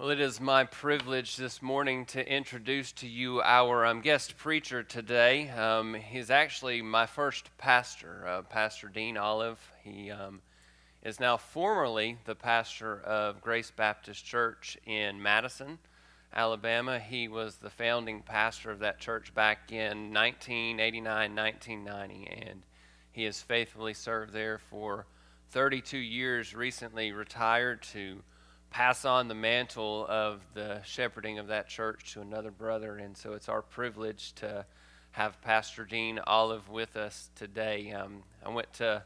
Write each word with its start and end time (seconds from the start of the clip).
Well, 0.00 0.08
it 0.08 0.18
is 0.18 0.40
my 0.40 0.64
privilege 0.64 1.36
this 1.36 1.60
morning 1.60 2.06
to 2.06 2.26
introduce 2.26 2.90
to 2.92 3.06
you 3.06 3.42
our 3.42 3.84
um, 3.84 4.00
guest 4.00 4.38
preacher 4.38 4.82
today. 4.82 5.50
Um, 5.50 5.92
he's 5.92 6.30
actually 6.30 6.80
my 6.80 7.04
first 7.04 7.50
pastor, 7.58 8.26
uh, 8.26 8.40
Pastor 8.40 8.88
Dean 8.88 9.18
Olive. 9.18 9.60
He 9.84 10.10
um, 10.10 10.40
is 11.02 11.20
now 11.20 11.36
formerly 11.36 12.16
the 12.24 12.34
pastor 12.34 13.02
of 13.02 13.42
Grace 13.42 13.70
Baptist 13.70 14.24
Church 14.24 14.78
in 14.86 15.22
Madison, 15.22 15.78
Alabama. 16.32 16.98
He 16.98 17.28
was 17.28 17.56
the 17.56 17.68
founding 17.68 18.22
pastor 18.22 18.70
of 18.70 18.78
that 18.78 19.00
church 19.00 19.34
back 19.34 19.70
in 19.70 20.14
1989 20.14 21.36
1990, 21.36 22.46
and 22.48 22.62
he 23.12 23.24
has 23.24 23.42
faithfully 23.42 23.92
served 23.92 24.32
there 24.32 24.56
for 24.56 25.04
32 25.50 25.98
years, 25.98 26.54
recently 26.54 27.12
retired 27.12 27.82
to 27.82 28.22
pass 28.70 29.04
on 29.04 29.28
the 29.28 29.34
mantle 29.34 30.06
of 30.08 30.40
the 30.54 30.80
shepherding 30.84 31.38
of 31.38 31.48
that 31.48 31.68
church 31.68 32.14
to 32.14 32.20
another 32.20 32.50
brother. 32.50 32.96
And 32.96 33.16
so 33.16 33.32
it's 33.32 33.48
our 33.48 33.62
privilege 33.62 34.32
to 34.36 34.64
have 35.12 35.40
Pastor 35.42 35.84
Dean 35.84 36.20
Olive 36.26 36.68
with 36.68 36.96
us 36.96 37.30
today. 37.34 37.90
Um, 37.92 38.22
I 38.44 38.48
went 38.48 38.72
to 38.74 39.02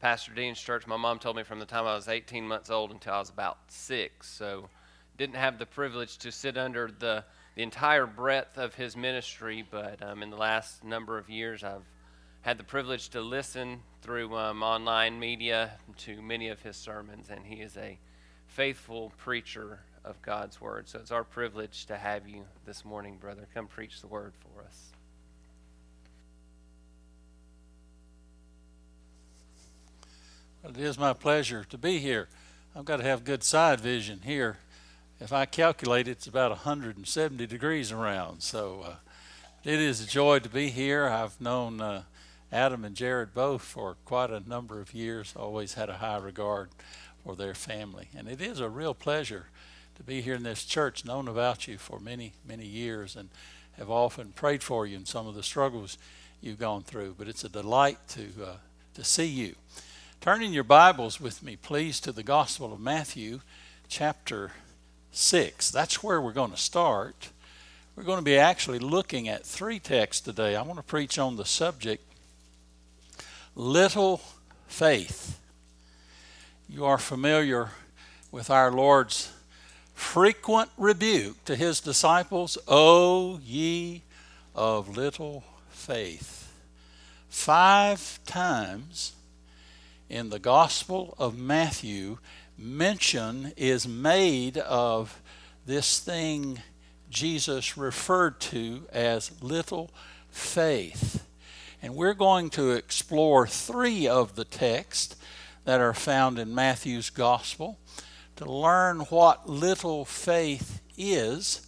Pastor 0.00 0.32
Dean's 0.32 0.60
church. 0.60 0.86
My 0.86 0.96
mom 0.96 1.18
told 1.18 1.36
me 1.36 1.42
from 1.42 1.58
the 1.58 1.66
time 1.66 1.86
I 1.86 1.96
was 1.96 2.06
18 2.06 2.46
months 2.46 2.70
old 2.70 2.92
until 2.92 3.14
I 3.14 3.18
was 3.18 3.30
about 3.30 3.58
six. 3.66 4.28
So 4.28 4.68
didn't 5.16 5.34
have 5.34 5.58
the 5.58 5.66
privilege 5.66 6.18
to 6.18 6.30
sit 6.30 6.56
under 6.56 6.88
the, 6.96 7.24
the 7.56 7.62
entire 7.64 8.06
breadth 8.06 8.56
of 8.56 8.76
his 8.76 8.96
ministry, 8.96 9.66
but 9.68 10.00
um, 10.00 10.22
in 10.22 10.30
the 10.30 10.36
last 10.36 10.84
number 10.84 11.18
of 11.18 11.28
years, 11.28 11.64
I've 11.64 11.82
had 12.42 12.56
the 12.56 12.64
privilege 12.64 13.08
to 13.10 13.20
listen 13.20 13.80
through 14.00 14.36
um, 14.36 14.62
online 14.62 15.18
media 15.18 15.72
to 15.98 16.22
many 16.22 16.48
of 16.48 16.62
his 16.62 16.76
sermons, 16.76 17.30
and 17.30 17.44
he 17.44 17.56
is 17.56 17.76
a 17.76 17.98
faithful 18.58 19.12
preacher 19.18 19.78
of 20.04 20.20
God's 20.20 20.60
word. 20.60 20.88
So 20.88 20.98
it's 20.98 21.12
our 21.12 21.22
privilege 21.22 21.86
to 21.86 21.96
have 21.96 22.28
you 22.28 22.42
this 22.66 22.84
morning, 22.84 23.16
brother. 23.16 23.46
Come 23.54 23.68
preach 23.68 24.00
the 24.00 24.08
word 24.08 24.32
for 24.40 24.64
us. 24.64 24.88
It 30.68 30.76
is 30.76 30.98
my 30.98 31.12
pleasure 31.12 31.62
to 31.70 31.78
be 31.78 32.00
here. 32.00 32.26
I've 32.74 32.84
got 32.84 32.96
to 32.96 33.04
have 33.04 33.22
good 33.22 33.44
side 33.44 33.80
vision 33.80 34.22
here. 34.24 34.56
If 35.20 35.32
I 35.32 35.44
calculate, 35.44 36.08
it's 36.08 36.26
about 36.26 36.50
170 36.50 37.46
degrees 37.46 37.92
around. 37.92 38.40
So 38.42 38.82
uh, 38.84 38.94
it 39.62 39.78
is 39.78 40.00
a 40.00 40.06
joy 40.08 40.40
to 40.40 40.48
be 40.48 40.70
here. 40.70 41.06
I've 41.06 41.40
known 41.40 41.80
uh, 41.80 42.02
Adam 42.50 42.84
and 42.84 42.96
Jared 42.96 43.34
both 43.34 43.62
for 43.62 43.98
quite 44.04 44.30
a 44.30 44.40
number 44.40 44.80
of 44.80 44.94
years. 44.94 45.32
Always 45.36 45.74
had 45.74 45.88
a 45.88 45.98
high 45.98 46.18
regard 46.18 46.70
for 47.24 47.34
their 47.36 47.54
family. 47.54 48.08
And 48.16 48.28
it 48.28 48.40
is 48.40 48.60
a 48.60 48.68
real 48.68 48.94
pleasure 48.94 49.46
to 49.96 50.02
be 50.02 50.20
here 50.20 50.34
in 50.34 50.42
this 50.42 50.64
church, 50.64 51.04
known 51.04 51.28
about 51.28 51.66
you 51.66 51.78
for 51.78 51.98
many, 51.98 52.32
many 52.46 52.66
years, 52.66 53.16
and 53.16 53.28
have 53.76 53.90
often 53.90 54.32
prayed 54.32 54.62
for 54.62 54.86
you 54.86 54.96
in 54.96 55.06
some 55.06 55.26
of 55.26 55.34
the 55.34 55.42
struggles 55.42 55.98
you've 56.40 56.58
gone 56.58 56.82
through. 56.82 57.16
But 57.18 57.28
it's 57.28 57.44
a 57.44 57.48
delight 57.48 57.98
to, 58.10 58.28
uh, 58.44 58.56
to 58.94 59.04
see 59.04 59.26
you. 59.26 59.56
Turn 60.20 60.42
in 60.42 60.52
your 60.52 60.64
Bibles 60.64 61.20
with 61.20 61.42
me, 61.42 61.56
please, 61.56 62.00
to 62.00 62.12
the 62.12 62.22
Gospel 62.22 62.72
of 62.72 62.80
Matthew, 62.80 63.40
chapter 63.88 64.52
6. 65.12 65.70
That's 65.70 66.02
where 66.02 66.20
we're 66.20 66.32
going 66.32 66.50
to 66.50 66.56
start. 66.56 67.30
We're 67.96 68.04
going 68.04 68.18
to 68.18 68.24
be 68.24 68.36
actually 68.36 68.78
looking 68.78 69.28
at 69.28 69.44
three 69.44 69.80
texts 69.80 70.22
today. 70.22 70.54
I 70.54 70.62
want 70.62 70.78
to 70.78 70.84
preach 70.84 71.18
on 71.18 71.36
the 71.36 71.44
subject 71.44 72.04
little 73.56 74.20
faith 74.68 75.40
you 76.70 76.84
are 76.84 76.98
familiar 76.98 77.70
with 78.30 78.50
our 78.50 78.70
Lord's 78.70 79.32
frequent 79.94 80.70
rebuke 80.76 81.42
to 81.46 81.56
his 81.56 81.80
disciples, 81.80 82.58
O 82.68 83.40
ye 83.42 84.02
of 84.54 84.94
little 84.94 85.44
faith. 85.70 86.52
Five 87.30 88.20
times 88.26 89.14
in 90.10 90.28
the 90.28 90.38
Gospel 90.38 91.14
of 91.18 91.38
Matthew, 91.38 92.18
mention 92.58 93.52
is 93.56 93.88
made 93.88 94.58
of 94.58 95.22
this 95.64 95.98
thing 96.00 96.60
Jesus 97.08 97.78
referred 97.78 98.40
to 98.40 98.86
as 98.92 99.30
little 99.40 99.90
faith. 100.30 101.24
And 101.80 101.94
we're 101.94 102.14
going 102.14 102.50
to 102.50 102.72
explore 102.72 103.46
three 103.46 104.06
of 104.06 104.34
the 104.34 104.44
texts 104.44 105.16
that 105.68 105.82
are 105.82 105.92
found 105.92 106.38
in 106.38 106.54
Matthew's 106.54 107.10
gospel 107.10 107.78
to 108.36 108.50
learn 108.50 109.00
what 109.10 109.50
little 109.50 110.06
faith 110.06 110.80
is 110.96 111.66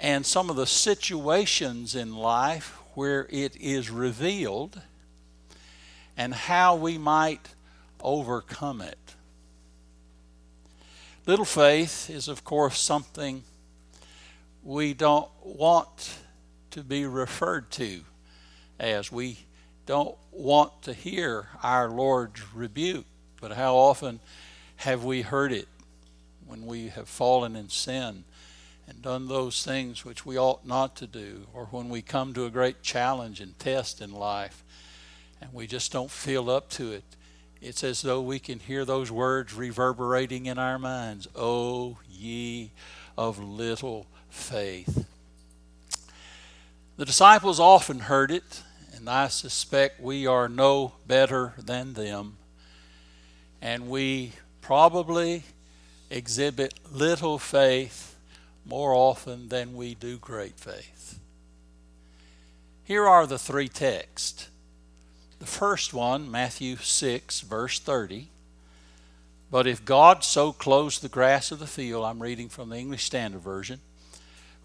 and 0.00 0.24
some 0.24 0.48
of 0.48 0.56
the 0.56 0.66
situations 0.66 1.94
in 1.94 2.16
life 2.16 2.78
where 2.94 3.26
it 3.28 3.54
is 3.56 3.90
revealed 3.90 4.80
and 6.16 6.32
how 6.32 6.76
we 6.76 6.96
might 6.96 7.50
overcome 8.00 8.80
it. 8.80 9.14
Little 11.26 11.44
faith 11.44 12.08
is, 12.08 12.26
of 12.26 12.42
course, 12.42 12.80
something 12.80 13.42
we 14.64 14.94
don't 14.94 15.28
want 15.44 16.20
to 16.70 16.82
be 16.82 17.04
referred 17.04 17.70
to 17.72 18.00
as 18.80 19.12
we 19.12 19.40
don't 19.88 20.18
want 20.30 20.82
to 20.82 20.92
hear 20.92 21.48
our 21.62 21.88
Lord's 21.88 22.42
rebuke, 22.52 23.06
but 23.40 23.52
how 23.52 23.74
often 23.74 24.20
have 24.76 25.02
we 25.02 25.22
heard 25.22 25.50
it 25.50 25.66
when 26.46 26.66
we 26.66 26.88
have 26.88 27.08
fallen 27.08 27.56
in 27.56 27.70
sin 27.70 28.24
and 28.86 29.00
done 29.00 29.28
those 29.28 29.64
things 29.64 30.04
which 30.04 30.26
we 30.26 30.38
ought 30.38 30.66
not 30.66 30.94
to 30.96 31.06
do, 31.06 31.46
or 31.54 31.68
when 31.70 31.88
we 31.88 32.02
come 32.02 32.34
to 32.34 32.44
a 32.44 32.50
great 32.50 32.82
challenge 32.82 33.40
and 33.40 33.58
test 33.58 34.02
in 34.02 34.12
life 34.12 34.62
and 35.40 35.54
we 35.54 35.66
just 35.66 35.90
don't 35.90 36.10
feel 36.10 36.50
up 36.50 36.68
to 36.68 36.92
it? 36.92 37.04
It's 37.62 37.82
as 37.82 38.02
though 38.02 38.20
we 38.20 38.38
can 38.38 38.58
hear 38.58 38.84
those 38.84 39.10
words 39.10 39.54
reverberating 39.54 40.44
in 40.44 40.58
our 40.58 40.78
minds 40.78 41.28
Oh, 41.34 41.96
ye 42.10 42.72
of 43.16 43.38
little 43.38 44.06
faith. 44.28 45.06
The 46.98 47.06
disciples 47.06 47.58
often 47.58 48.00
heard 48.00 48.30
it 48.30 48.64
and 48.94 49.08
I 49.08 49.28
suspect 49.28 50.00
we 50.00 50.26
are 50.26 50.48
no 50.48 50.94
better 51.06 51.54
than 51.58 51.94
them. 51.94 52.36
And 53.60 53.88
we 53.88 54.32
probably 54.60 55.44
exhibit 56.10 56.74
little 56.90 57.38
faith 57.38 58.16
more 58.64 58.94
often 58.94 59.48
than 59.48 59.74
we 59.74 59.94
do 59.94 60.18
great 60.18 60.58
faith. 60.58 61.18
Here 62.84 63.06
are 63.06 63.26
the 63.26 63.38
three 63.38 63.68
texts. 63.68 64.48
The 65.38 65.46
first 65.46 65.94
one, 65.94 66.30
Matthew 66.30 66.76
6, 66.76 67.40
verse 67.42 67.78
30. 67.78 68.28
But 69.50 69.66
if 69.66 69.84
God 69.84 70.24
so 70.24 70.52
clothes 70.52 70.98
the 70.98 71.08
grass 71.08 71.50
of 71.50 71.58
the 71.58 71.66
field, 71.66 72.04
I'm 72.04 72.22
reading 72.22 72.48
from 72.48 72.68
the 72.68 72.76
English 72.76 73.04
Standard 73.04 73.40
Version, 73.40 73.80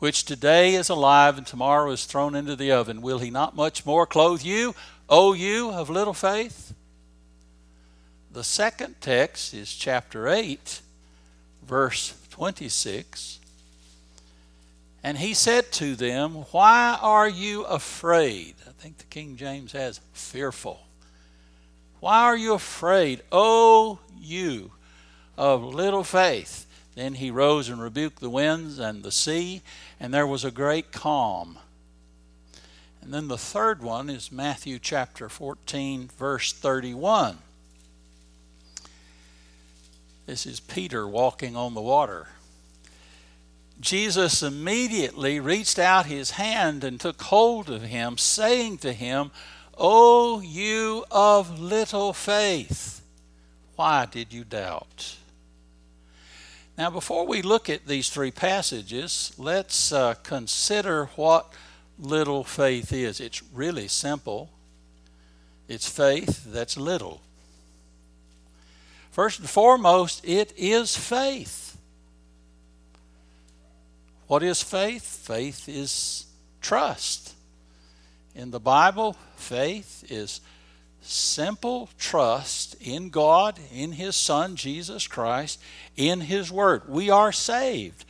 which 0.03 0.25
today 0.25 0.75
is 0.75 0.89
alive 0.89 1.37
and 1.37 1.47
tomorrow 1.47 1.89
is 1.89 2.03
thrown 2.03 2.35
into 2.35 2.57
the 2.57 2.69
oven, 2.69 3.01
will 3.01 3.19
he 3.19 3.29
not 3.29 3.55
much 3.55 3.85
more 3.85 4.05
clothe 4.05 4.41
you, 4.41 4.75
O 5.07 5.31
you 5.31 5.71
of 5.71 5.89
little 5.89 6.13
faith? 6.13 6.73
The 8.29 8.43
second 8.43 8.99
text 8.99 9.53
is 9.53 9.73
chapter 9.73 10.27
8, 10.27 10.81
verse 11.65 12.15
26. 12.31 13.39
And 15.05 15.19
he 15.19 15.33
said 15.33 15.71
to 15.71 15.95
them, 15.95 16.33
Why 16.51 16.99
are 17.01 17.29
you 17.29 17.63
afraid? 17.63 18.55
I 18.67 18.71
think 18.71 18.97
the 18.97 19.05
King 19.05 19.37
James 19.37 19.71
has 19.71 20.01
fearful. 20.11 20.81
Why 22.01 22.23
are 22.23 22.35
you 22.35 22.55
afraid, 22.55 23.21
O 23.31 23.99
you 24.19 24.71
of 25.37 25.63
little 25.63 26.03
faith? 26.03 26.67
Then 26.95 27.15
he 27.15 27.31
rose 27.31 27.69
and 27.69 27.81
rebuked 27.81 28.19
the 28.19 28.29
winds 28.29 28.77
and 28.79 29.03
the 29.03 29.11
sea, 29.11 29.61
and 29.99 30.13
there 30.13 30.27
was 30.27 30.45
a 30.45 30.51
great 30.51 30.91
calm. 30.91 31.57
And 33.01 33.13
then 33.13 33.27
the 33.27 33.37
third 33.37 33.81
one 33.81 34.09
is 34.09 34.31
Matthew 34.31 34.79
chapter 34.79 35.27
14, 35.27 36.09
verse 36.17 36.53
31. 36.53 37.39
This 40.25 40.45
is 40.45 40.59
Peter 40.61 41.07
walking 41.07 41.55
on 41.55 41.73
the 41.73 41.81
water. 41.81 42.27
Jesus 43.81 44.41
immediately 44.41 45.39
reached 45.39 45.77
out 45.77 46.05
his 46.05 46.31
hand 46.31 46.83
and 46.83 46.99
took 46.99 47.21
hold 47.23 47.69
of 47.69 47.81
him, 47.81 48.17
saying 48.17 48.77
to 48.77 48.93
him, 48.93 49.31
O 49.77 50.39
you 50.39 51.03
of 51.11 51.59
little 51.59 52.13
faith, 52.13 53.01
why 53.75 54.05
did 54.05 54.31
you 54.31 54.45
doubt? 54.45 55.17
Now, 56.77 56.89
before 56.89 57.27
we 57.27 57.43
look 57.43 57.69
at 57.69 57.85
these 57.85 58.09
three 58.09 58.31
passages, 58.31 59.31
let's 59.37 59.91
uh, 59.91 60.15
consider 60.23 61.05
what 61.15 61.53
little 61.99 62.43
faith 62.43 62.91
is. 62.91 63.19
It's 63.19 63.43
really 63.53 63.87
simple. 63.87 64.49
It's 65.67 65.87
faith 65.87 66.43
that's 66.45 66.75
little. 66.75 67.21
First 69.11 69.39
and 69.39 69.49
foremost, 69.49 70.25
it 70.25 70.51
is 70.57 70.97
faith. 70.97 71.77
What 74.25 74.41
is 74.41 74.63
faith? 74.63 75.03
Faith 75.03 75.69
is 75.69 76.25
trust. 76.59 77.35
In 78.33 78.49
the 78.49 78.59
Bible, 78.59 79.15
faith 79.35 80.03
is 80.09 80.41
simple 81.03 81.89
trust 81.97 82.75
in 82.81 83.09
God, 83.09 83.59
in 83.73 83.93
His 83.93 84.15
Son, 84.15 84.55
Jesus 84.55 85.07
Christ, 85.07 85.61
in 85.95 86.21
His 86.21 86.51
Word. 86.51 86.83
We 86.87 87.09
are 87.09 87.31
saved 87.31 88.05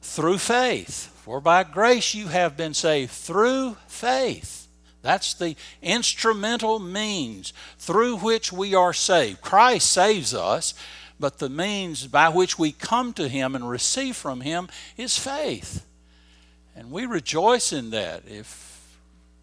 through 0.00 0.38
faith. 0.38 1.12
For 1.24 1.40
by 1.40 1.64
grace 1.64 2.14
you 2.14 2.28
have 2.28 2.56
been 2.56 2.74
saved 2.74 3.10
through 3.10 3.76
faith. 3.88 4.68
That's 5.02 5.34
the 5.34 5.56
instrumental 5.82 6.78
means 6.78 7.52
through 7.78 8.16
which 8.18 8.52
we 8.52 8.74
are 8.74 8.92
saved. 8.92 9.40
Christ 9.40 9.90
saves 9.90 10.34
us, 10.34 10.74
but 11.18 11.38
the 11.38 11.48
means 11.48 12.06
by 12.06 12.28
which 12.28 12.58
we 12.58 12.72
come 12.72 13.12
to 13.14 13.28
Him 13.28 13.54
and 13.54 13.68
receive 13.68 14.16
from 14.16 14.40
Him 14.40 14.68
is 14.96 15.18
faith. 15.18 15.86
And 16.74 16.90
we 16.90 17.06
rejoice 17.06 17.72
in 17.72 17.90
that. 17.90 18.22
If 18.26 18.96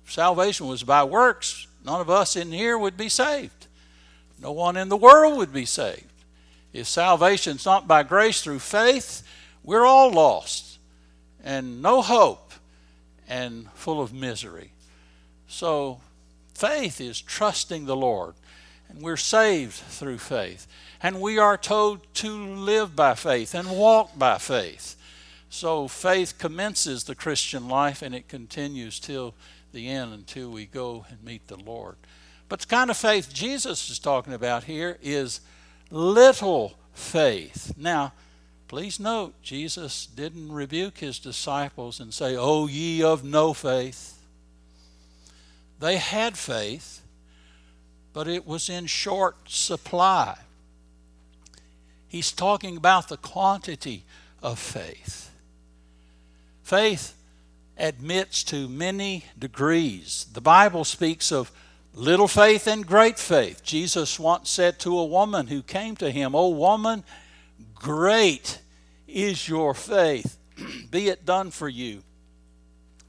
salvation 0.05 0.67
was 0.67 0.83
by 0.83 1.03
works, 1.03 1.67
none 1.83 2.01
of 2.01 2.09
us 2.09 2.35
in 2.35 2.51
here 2.51 2.77
would 2.77 2.97
be 2.97 3.09
saved. 3.09 3.67
No 4.39 4.51
one 4.51 4.77
in 4.77 4.89
the 4.89 4.97
world 4.97 5.37
would 5.37 5.53
be 5.53 5.65
saved. 5.65 6.05
If 6.73 6.87
salvation's 6.87 7.65
not 7.65 7.87
by 7.87 8.03
grace 8.03 8.41
through 8.41 8.59
faith, 8.59 9.21
we're 9.63 9.85
all 9.85 10.11
lost 10.11 10.79
and 11.43 11.81
no 11.81 12.01
hope 12.01 12.53
and 13.27 13.71
full 13.73 14.01
of 14.01 14.13
misery. 14.13 14.71
So, 15.47 16.01
faith 16.55 16.99
is 16.99 17.21
trusting 17.21 17.85
the 17.85 17.95
Lord, 17.95 18.35
and 18.89 19.01
we're 19.01 19.17
saved 19.17 19.73
through 19.73 20.17
faith. 20.17 20.67
And 21.01 21.21
we 21.21 21.37
are 21.37 21.57
told 21.57 22.01
to 22.15 22.31
live 22.31 22.95
by 22.95 23.13
faith 23.13 23.53
and 23.53 23.69
walk 23.69 24.17
by 24.17 24.37
faith. 24.37 24.95
So, 25.49 25.87
faith 25.87 26.37
commences 26.37 27.03
the 27.03 27.15
Christian 27.15 27.67
life 27.67 28.01
and 28.01 28.15
it 28.15 28.27
continues 28.27 28.99
till 28.99 29.35
the 29.73 29.89
end 29.89 30.13
until 30.13 30.49
we 30.49 30.65
go 30.65 31.05
and 31.09 31.23
meet 31.23 31.47
the 31.47 31.57
Lord. 31.57 31.97
But 32.47 32.61
the 32.61 32.67
kind 32.67 32.89
of 32.89 32.97
faith 32.97 33.33
Jesus 33.33 33.89
is 33.89 33.99
talking 33.99 34.33
about 34.33 34.65
here 34.65 34.97
is 35.01 35.41
little 35.89 36.75
faith. 36.93 37.73
Now, 37.77 38.13
please 38.67 38.99
note, 38.99 39.33
Jesus 39.41 40.05
didn't 40.05 40.51
rebuke 40.51 40.99
his 40.99 41.19
disciples 41.19 41.99
and 41.99 42.13
say, 42.13 42.35
Oh, 42.37 42.67
ye 42.67 43.03
of 43.03 43.23
no 43.23 43.53
faith. 43.53 44.19
They 45.79 45.97
had 45.97 46.37
faith, 46.37 47.01
but 48.13 48.27
it 48.27 48.47
was 48.47 48.69
in 48.69 48.85
short 48.85 49.35
supply. 49.49 50.37
He's 52.07 52.31
talking 52.31 52.77
about 52.77 53.09
the 53.09 53.17
quantity 53.17 54.05
of 54.41 54.59
faith. 54.59 55.31
Faith 56.61 57.15
admits 57.77 58.43
to 58.45 58.67
many 58.67 59.25
degrees. 59.37 60.27
The 60.31 60.41
Bible 60.41 60.83
speaks 60.83 61.31
of 61.31 61.51
little 61.93 62.27
faith 62.27 62.67
and 62.67 62.85
great 62.85 63.19
faith. 63.19 63.63
Jesus 63.63 64.19
once 64.19 64.49
said 64.49 64.79
to 64.79 64.97
a 64.97 65.05
woman 65.05 65.47
who 65.47 65.61
came 65.61 65.95
to 65.97 66.11
him, 66.11 66.35
O 66.35 66.49
woman, 66.49 67.03
great 67.75 68.59
is 69.07 69.47
your 69.47 69.73
faith. 69.73 70.37
Be 70.91 71.09
it 71.09 71.25
done 71.25 71.51
for 71.51 71.69
you 71.69 72.03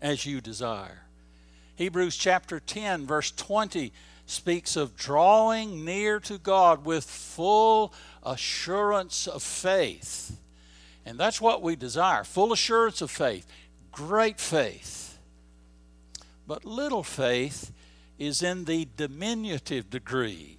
as 0.00 0.26
you 0.26 0.40
desire. 0.40 1.02
Hebrews 1.76 2.16
chapter 2.16 2.60
10, 2.60 3.06
verse 3.06 3.30
20 3.32 3.92
speaks 4.26 4.76
of 4.76 4.96
drawing 4.96 5.84
near 5.84 6.20
to 6.20 6.38
God 6.38 6.84
with 6.84 7.04
full 7.04 7.92
assurance 8.22 9.26
of 9.26 9.42
faith. 9.42 10.38
And 11.06 11.18
that's 11.18 11.40
what 11.40 11.62
we 11.62 11.76
desire 11.76 12.24
full 12.24 12.52
assurance 12.52 13.02
of 13.02 13.10
faith 13.10 13.46
great 13.94 14.40
faith. 14.40 15.18
But 16.46 16.64
little 16.64 17.02
faith 17.02 17.72
is 18.18 18.42
in 18.42 18.64
the 18.64 18.88
diminutive 18.96 19.88
degree. 19.88 20.58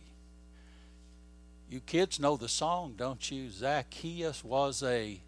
You 1.70 1.80
kids 1.82 2.20
know 2.20 2.38
the 2.38 2.48
song, 2.48 2.94
don't 2.98 3.30
you? 3.30 3.50
Zacchaeus 3.50 4.44
was 4.44 4.82
a 4.82 5.20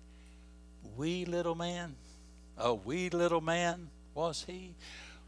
wee 0.95 1.25
little 1.25 1.55
man. 1.55 1.95
A 2.57 2.73
wee 2.73 3.09
little 3.09 3.41
man 3.41 3.89
was 4.13 4.45
he. 4.47 4.75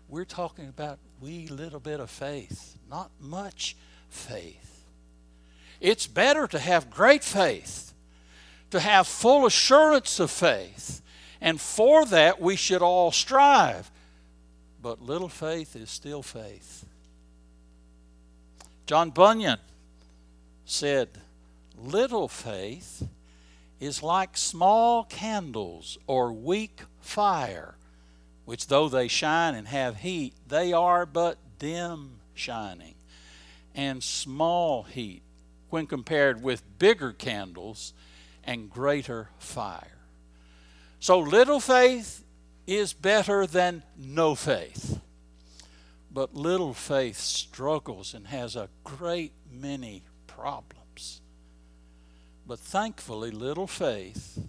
We're 0.07 0.25
talking 0.25 0.67
about 0.67 0.97
wee 1.19 1.47
little 1.47 1.79
bit 1.79 1.99
of 1.99 2.09
faith, 2.09 2.77
not 2.89 3.11
much 3.19 3.75
faith. 4.09 4.85
It's 5.79 6.07
better 6.07 6.47
to 6.47 6.59
have 6.59 6.89
great 6.89 7.23
faith, 7.23 7.93
to 8.71 8.79
have 8.79 9.07
full 9.07 9.45
assurance 9.45 10.19
of 10.19 10.31
faith, 10.31 11.01
and 11.41 11.59
for 11.59 12.05
that, 12.05 12.41
we 12.41 12.55
should 12.55 12.81
all 12.81 13.11
strive. 13.11 13.91
But 14.81 15.01
little 15.01 15.29
faith 15.29 15.75
is 15.75 15.89
still 15.89 16.23
faith. 16.23 16.85
John 18.85 19.09
Bunyan 19.11 19.59
said, 20.65 21.09
Little 21.77 22.27
faith 22.27 23.07
is 23.79 24.03
like 24.03 24.35
small 24.35 25.05
candles 25.05 25.97
or 26.07 26.33
weak 26.33 26.81
fire, 26.99 27.75
which 28.45 28.67
though 28.67 28.89
they 28.89 29.07
shine 29.07 29.55
and 29.55 29.67
have 29.67 29.97
heat, 29.97 30.33
they 30.47 30.73
are 30.73 31.05
but 31.05 31.37
dim 31.57 32.19
shining 32.33 32.95
and 33.75 34.03
small 34.03 34.83
heat 34.83 35.21
when 35.69 35.85
compared 35.87 36.41
with 36.41 36.79
bigger 36.79 37.13
candles 37.13 37.93
and 38.43 38.69
greater 38.69 39.29
fire. 39.37 39.98
So 40.99 41.19
little 41.19 41.59
faith 41.59 42.23
is 42.67 42.93
better 42.93 43.47
than 43.47 43.83
no 43.97 44.35
faith. 44.35 44.99
But 46.11 46.35
little 46.35 46.73
faith 46.73 47.17
struggles 47.17 48.13
and 48.13 48.27
has 48.27 48.55
a 48.55 48.69
great 48.83 49.31
many 49.49 50.03
problems. 50.27 51.21
But 52.45 52.59
thankfully, 52.59 53.31
little 53.31 53.67
faith 53.67 54.39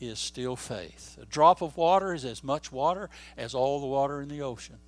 is 0.00 0.18
still 0.18 0.56
faith. 0.56 1.16
A 1.22 1.26
drop 1.26 1.62
of 1.62 1.76
water 1.76 2.12
is 2.12 2.24
as 2.24 2.42
much 2.42 2.72
water 2.72 3.08
as 3.36 3.54
all 3.54 3.80
the 3.80 3.86
water 3.86 4.20
in 4.20 4.28
the 4.28 4.42
ocean. 4.42 4.78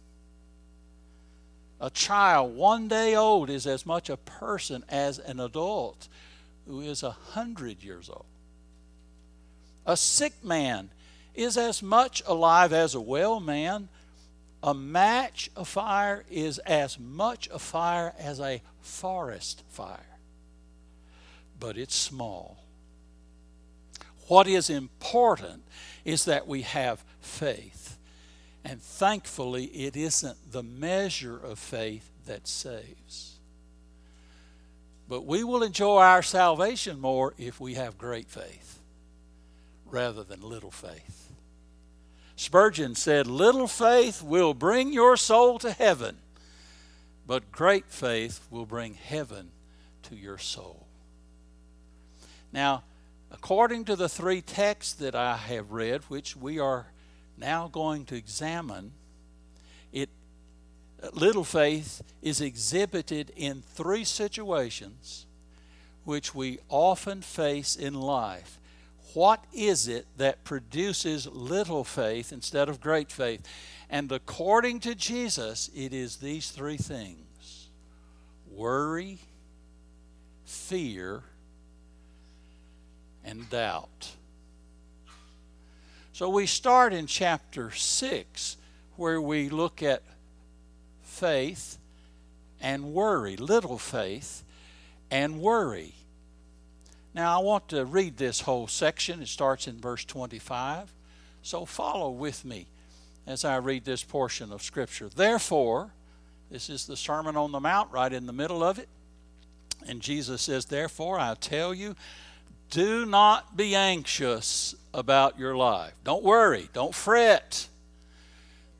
A 1.80 1.90
child 1.90 2.56
one 2.56 2.88
day 2.88 3.14
old 3.14 3.50
is 3.50 3.66
as 3.66 3.86
much 3.86 4.10
a 4.10 4.16
person 4.16 4.84
as 4.88 5.18
an 5.18 5.38
adult 5.38 6.08
who 6.66 6.80
is 6.80 7.02
a 7.02 7.10
hundred 7.10 7.82
years 7.82 8.08
old. 8.08 8.26
A 9.86 9.96
sick 9.96 10.42
man 10.42 10.90
is 11.34 11.56
as 11.56 11.82
much 11.82 12.22
alive 12.26 12.72
as 12.72 12.94
a 12.94 13.00
well 13.00 13.40
man. 13.40 13.88
A 14.62 14.72
match 14.72 15.50
of 15.56 15.68
fire 15.68 16.24
is 16.30 16.58
as 16.60 16.98
much 16.98 17.48
a 17.52 17.58
fire 17.58 18.14
as 18.18 18.40
a 18.40 18.62
forest 18.80 19.62
fire, 19.68 20.18
but 21.60 21.76
it's 21.76 21.94
small. 21.94 22.56
What 24.28 24.46
is 24.46 24.70
important 24.70 25.64
is 26.04 26.24
that 26.24 26.46
we 26.46 26.62
have 26.62 27.04
faith. 27.20 27.98
And 28.64 28.80
thankfully, 28.80 29.64
it 29.64 29.96
isn't 29.96 30.50
the 30.50 30.62
measure 30.62 31.36
of 31.36 31.58
faith 31.58 32.10
that 32.24 32.48
saves. 32.48 33.38
But 35.06 35.26
we 35.26 35.44
will 35.44 35.62
enjoy 35.62 36.00
our 36.00 36.22
salvation 36.22 36.98
more 36.98 37.34
if 37.36 37.60
we 37.60 37.74
have 37.74 37.98
great 37.98 38.30
faith 38.30 38.80
rather 39.86 40.24
than 40.24 40.40
little 40.40 40.70
faith. 40.70 41.32
Spurgeon 42.36 42.94
said, 42.94 43.26
Little 43.26 43.68
faith 43.68 44.22
will 44.22 44.54
bring 44.54 44.92
your 44.92 45.16
soul 45.16 45.58
to 45.60 45.72
heaven, 45.72 46.18
but 47.26 47.52
great 47.52 47.86
faith 47.86 48.46
will 48.50 48.66
bring 48.66 48.94
heaven 48.94 49.50
to 50.04 50.16
your 50.16 50.38
soul. 50.38 50.86
Now, 52.52 52.84
according 53.30 53.84
to 53.86 53.96
the 53.96 54.08
three 54.08 54.40
texts 54.40 54.94
that 54.94 55.14
I 55.14 55.36
have 55.36 55.72
read, 55.72 56.02
which 56.04 56.36
we 56.36 56.58
are 56.58 56.86
now 57.36 57.68
going 57.68 58.04
to 58.06 58.16
examine, 58.16 58.92
it 59.92 60.08
little 61.12 61.44
faith 61.44 62.02
is 62.22 62.40
exhibited 62.40 63.32
in 63.36 63.62
three 63.62 64.04
situations 64.04 65.26
which 66.04 66.34
we 66.34 66.58
often 66.68 67.22
face 67.22 67.76
in 67.76 67.94
life 67.94 68.58
what 69.14 69.44
is 69.52 69.88
it 69.88 70.06
that 70.16 70.44
produces 70.44 71.26
little 71.26 71.84
faith 71.84 72.32
instead 72.32 72.68
of 72.68 72.80
great 72.80 73.10
faith? 73.10 73.40
And 73.88 74.10
according 74.10 74.80
to 74.80 74.94
Jesus, 74.94 75.70
it 75.74 75.92
is 75.92 76.16
these 76.16 76.50
three 76.50 76.76
things 76.76 77.68
worry, 78.50 79.18
fear, 80.44 81.22
and 83.24 83.48
doubt. 83.50 84.12
So 86.12 86.28
we 86.28 86.46
start 86.46 86.92
in 86.92 87.06
chapter 87.06 87.72
6, 87.72 88.56
where 88.96 89.20
we 89.20 89.48
look 89.48 89.82
at 89.82 90.02
faith 91.02 91.78
and 92.60 92.94
worry, 92.94 93.36
little 93.36 93.78
faith 93.78 94.44
and 95.10 95.40
worry. 95.40 95.94
Now, 97.14 97.38
I 97.38 97.42
want 97.42 97.68
to 97.68 97.84
read 97.84 98.16
this 98.16 98.40
whole 98.40 98.66
section. 98.66 99.22
It 99.22 99.28
starts 99.28 99.68
in 99.68 99.80
verse 99.80 100.04
25. 100.04 100.92
So 101.42 101.64
follow 101.64 102.10
with 102.10 102.44
me 102.44 102.66
as 103.26 103.44
I 103.44 103.56
read 103.58 103.84
this 103.84 104.02
portion 104.02 104.52
of 104.52 104.62
Scripture. 104.62 105.08
Therefore, 105.08 105.92
this 106.50 106.68
is 106.68 106.86
the 106.86 106.96
Sermon 106.96 107.36
on 107.36 107.52
the 107.52 107.60
Mount 107.60 107.92
right 107.92 108.12
in 108.12 108.26
the 108.26 108.32
middle 108.32 108.64
of 108.64 108.78
it. 108.78 108.88
And 109.86 110.00
Jesus 110.00 110.42
says, 110.42 110.66
Therefore, 110.66 111.18
I 111.18 111.34
tell 111.34 111.72
you, 111.72 111.94
do 112.70 113.06
not 113.06 113.56
be 113.56 113.74
anxious 113.74 114.74
about 114.92 115.38
your 115.38 115.56
life. 115.56 115.92
Don't 116.02 116.22
worry, 116.22 116.68
don't 116.72 116.94
fret. 116.94 117.68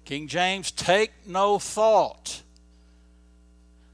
King 0.05 0.26
James, 0.29 0.71
take 0.71 1.12
no 1.26 1.59
thought. 1.59 2.43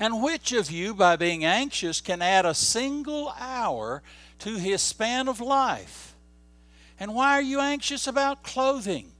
And 0.00 0.22
which 0.22 0.52
of 0.52 0.70
you, 0.70 0.94
by 0.94 1.16
being 1.16 1.44
anxious, 1.44 2.00
can 2.00 2.22
add 2.22 2.46
a 2.46 2.54
single 2.54 3.34
hour 3.38 4.02
to 4.38 4.56
his 4.56 4.80
span 4.80 5.28
of 5.28 5.40
life? 5.40 6.16
And 6.98 7.14
why 7.14 7.32
are 7.32 7.42
you 7.42 7.60
anxious 7.60 8.06
about 8.06 8.42
clothing? 8.42 9.12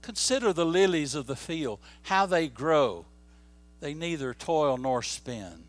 Consider 0.00 0.54
the 0.54 0.64
lilies 0.64 1.14
of 1.14 1.26
the 1.26 1.36
field, 1.36 1.80
how 2.02 2.24
they 2.24 2.48
grow. 2.48 3.04
They 3.80 3.92
neither 3.92 4.32
toil 4.32 4.78
nor 4.78 5.02
spin. 5.02 5.64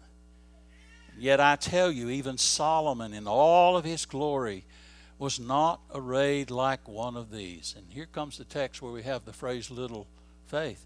Yet 1.18 1.42
I 1.42 1.58
tell 1.58 1.92
you, 1.92 2.10
even 2.10 2.38
Solomon 2.38 3.14
in 3.14 3.28
all 3.28 3.76
of 3.76 3.84
his 3.84 4.06
glory 4.06 4.64
was 5.20 5.40
not 5.40 5.82
arrayed 5.94 6.52
like 6.52 6.88
one 6.88 7.18
of 7.18 7.32
these. 7.32 7.76
And 7.76 7.88
here 7.90 8.06
comes 8.06 8.38
the 8.38 8.46
text 8.46 8.82
where 8.82 8.94
we 8.94 9.04
have 9.04 9.26
the 9.26 9.34
phrase 9.34 9.70
little 9.70 10.08
faith. 10.46 10.86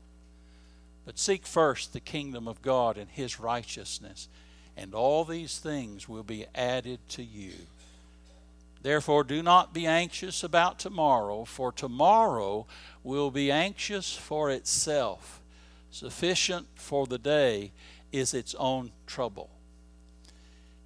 But 1.05 1.17
seek 1.17 1.45
first 1.45 1.93
the 1.93 1.99
kingdom 1.99 2.47
of 2.47 2.61
God 2.61 2.97
and 2.97 3.09
his 3.09 3.39
righteousness, 3.39 4.27
and 4.77 4.93
all 4.93 5.25
these 5.25 5.57
things 5.57 6.07
will 6.07 6.23
be 6.23 6.45
added 6.53 6.99
to 7.09 7.23
you. 7.23 7.53
Therefore, 8.81 9.23
do 9.23 9.43
not 9.43 9.73
be 9.73 9.85
anxious 9.85 10.43
about 10.43 10.79
tomorrow, 10.79 11.45
for 11.45 11.71
tomorrow 11.71 12.65
will 13.03 13.29
be 13.29 13.51
anxious 13.51 14.15
for 14.15 14.49
itself. 14.49 15.41
Sufficient 15.91 16.67
for 16.75 17.05
the 17.05 17.19
day 17.19 17.71
is 18.11 18.33
its 18.33 18.55
own 18.55 18.91
trouble. 19.05 19.49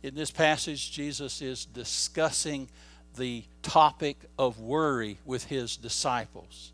In 0.04 0.14
this 0.16 0.32
passage, 0.32 0.92
Jesus 0.92 1.42
is 1.42 1.66
discussing 1.66 2.70
the 3.16 3.44
topic 3.62 4.18
of 4.38 4.60
worry 4.60 5.18
with 5.26 5.46
his 5.46 5.78
disciples. 5.78 6.74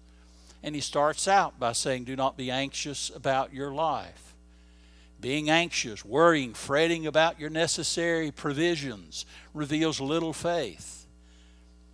And 0.64 0.76
he 0.76 0.82
starts 0.82 1.28
out 1.28 1.60
by 1.60 1.74
saying, 1.74 2.04
Do 2.04 2.16
not 2.16 2.38
be 2.38 2.52
anxious 2.52 3.12
about 3.14 3.54
your 3.54 3.74
life. 3.74 4.36
Being 5.20 5.50
anxious, 5.50 6.04
worrying, 6.04 6.54
fretting 6.54 7.06
about 7.06 7.40
your 7.40 7.50
necessary 7.50 8.32
provisions 8.32 9.26
reveals 9.54 10.02
little 10.02 10.34
faith. 10.34 11.06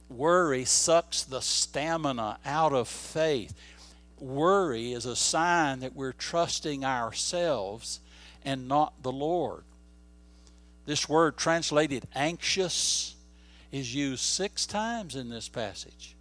Worry 0.09 0.63
sucks 0.63 1.23
the 1.23 1.41
stamina 1.41 2.39
out 2.45 2.73
of 2.73 2.87
faith. 2.87 3.53
Worry 4.19 4.93
is 4.93 5.05
a 5.05 5.15
sign 5.15 5.81
that 5.81 5.95
we're 5.95 6.13
trusting 6.13 6.85
ourselves 6.85 7.99
and 8.45 8.67
not 8.67 9.03
the 9.03 9.11
Lord. 9.11 9.63
This 10.85 11.09
word 11.09 11.35
translated 11.35 12.07
anxious 12.15 13.15
is 13.73 13.93
used 13.93 14.23
six 14.23 14.65
times 14.65 15.17
in 15.17 15.29
this 15.29 15.49
passage 15.49 16.16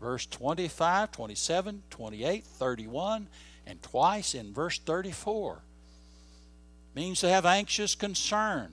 verse 0.00 0.26
25, 0.26 1.12
27, 1.12 1.82
28, 1.90 2.44
31, 2.44 3.28
and 3.66 3.82
twice 3.82 4.34
in 4.34 4.52
verse 4.52 4.78
34. 4.78 5.62
Means 6.94 7.20
to 7.20 7.28
have 7.28 7.46
anxious 7.46 7.94
concern 7.94 8.72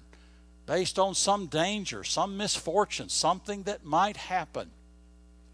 based 0.65 0.99
on 0.99 1.15
some 1.15 1.47
danger, 1.47 2.03
some 2.03 2.37
misfortune, 2.37 3.09
something 3.09 3.63
that 3.63 3.85
might 3.85 4.17
happen. 4.17 4.69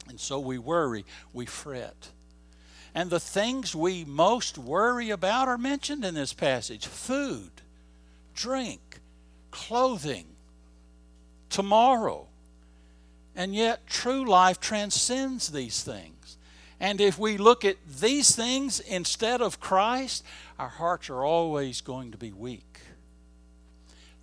And 0.10 0.20
so 0.20 0.40
we 0.40 0.58
worry, 0.58 1.06
we 1.32 1.46
fret. 1.46 2.10
And 2.96 3.10
the 3.10 3.20
things 3.20 3.76
we 3.76 4.06
most 4.06 4.58
worry 4.58 5.10
about 5.10 5.48
are 5.48 5.58
mentioned 5.58 6.06
in 6.06 6.14
this 6.14 6.34
passage 6.34 6.88
food, 6.88 7.52
drink, 8.36 9.00
clothing, 9.52 10.26
tomorrow. 11.50 12.28
And 13.36 13.56
yet, 13.56 13.88
true 13.88 14.26
life 14.26 14.60
transcends 14.60 15.50
these 15.50 15.82
things. 15.82 16.38
And 16.80 17.00
if 17.00 17.18
we 17.18 17.38
look 17.38 17.64
at 17.64 17.78
these 18.00 18.36
things 18.36 18.80
instead 18.80 19.42
of 19.42 19.60
Christ, 19.60 20.24
our 20.60 20.70
hearts 20.70 21.10
are 21.10 21.24
always 21.24 21.82
going 21.82 22.12
to 22.12 22.18
be 22.18 22.32
weak. 22.32 22.82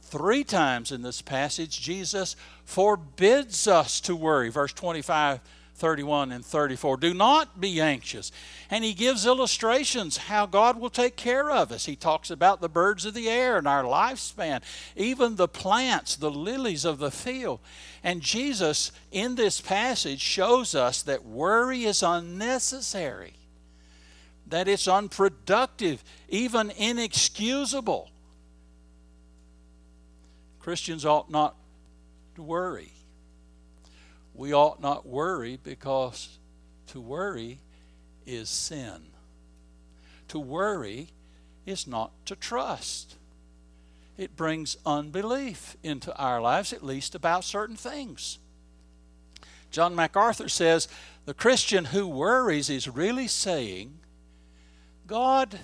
Three 0.03 0.45
times 0.45 0.93
in 0.93 1.03
this 1.03 1.23
passage, 1.23 1.81
Jesus 1.81 2.37
forbids 2.65 3.67
us 3.67 4.01
to 4.03 4.15
worry. 4.17 4.51
Verse 4.51 4.73
25 4.73 5.41
31 5.81 6.31
and 6.31 6.45
34. 6.45 6.99
Do 6.99 7.15
not 7.15 7.59
be 7.59 7.81
anxious. 7.81 8.31
And 8.69 8.85
he 8.85 8.93
gives 8.93 9.25
illustrations 9.25 10.19
how 10.19 10.45
God 10.45 10.79
will 10.79 10.91
take 10.91 11.17
care 11.17 11.51
of 11.51 11.73
us. 11.73 11.87
He 11.87 11.97
talks 11.97 12.31
about 12.31 12.61
the 12.61 12.69
birds 12.69 13.07
of 13.07 13.15
the 13.15 13.31
air 13.31 13.57
and 13.57 13.67
our 13.67 13.83
lifespan, 13.83 14.61
even 14.95 15.37
the 15.37 15.49
plants, 15.49 16.17
the 16.17 16.31
lilies 16.31 16.85
of 16.85 16.99
the 16.99 17.11
field. 17.11 17.61
And 18.05 18.21
Jesus, 18.21 18.93
in 19.11 19.35
this 19.35 19.61
passage, 19.61 20.21
shows 20.21 20.75
us 20.75 21.03
that 21.03 21.25
worry 21.25 21.85
is 21.85 22.03
unnecessary, 22.03 23.33
that 24.47 24.69
it's 24.69 24.87
unproductive, 24.87 26.05
even 26.29 26.71
inexcusable. 26.73 28.11
Christians 30.61 31.07
ought 31.07 31.31
not 31.31 31.57
to 32.35 32.43
worry 32.43 32.93
we 34.41 34.55
ought 34.55 34.81
not 34.81 35.07
worry 35.07 35.59
because 35.63 36.39
to 36.87 36.99
worry 36.99 37.59
is 38.25 38.49
sin. 38.49 39.03
To 40.29 40.39
worry 40.39 41.09
is 41.67 41.87
not 41.87 42.13
to 42.25 42.35
trust. 42.35 43.17
It 44.17 44.37
brings 44.37 44.79
unbelief 44.87 45.77
into 45.83 46.17
our 46.17 46.41
lives, 46.41 46.73
at 46.73 46.83
least 46.83 47.15
about 47.15 47.45
certain 47.45 47.77
things. 47.77 48.39
John 49.71 49.95
MacArthur 49.95 50.49
says 50.49 50.89
the 51.27 51.35
Christian 51.35 51.85
who 51.85 52.09
worries 52.09 52.71
is 52.71 52.89
really 52.89 53.29
saying, 53.29 53.99
God, 55.07 55.61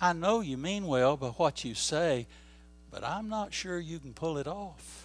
I 0.00 0.14
know 0.14 0.40
you 0.40 0.56
mean 0.56 0.84
well 0.84 1.16
by 1.16 1.28
what 1.28 1.64
you 1.64 1.76
say, 1.76 2.26
but 2.90 3.04
I'm 3.04 3.28
not 3.28 3.54
sure 3.54 3.78
you 3.78 4.00
can 4.00 4.14
pull 4.14 4.36
it 4.36 4.48
off 4.48 5.01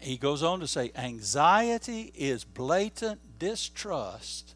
he 0.00 0.16
goes 0.16 0.42
on 0.42 0.60
to 0.60 0.66
say 0.66 0.92
anxiety 0.96 2.10
is 2.14 2.42
blatant 2.44 3.20
distrust 3.38 4.54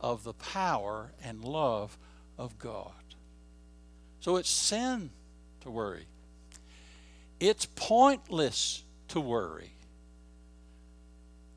of 0.00 0.24
the 0.24 0.32
power 0.34 1.12
and 1.22 1.44
love 1.44 1.96
of 2.36 2.58
God. 2.58 2.92
So 4.20 4.36
it's 4.36 4.50
sin 4.50 5.10
to 5.60 5.70
worry. 5.70 6.06
It's 7.38 7.66
pointless 7.66 8.82
to 9.08 9.20
worry. 9.20 9.72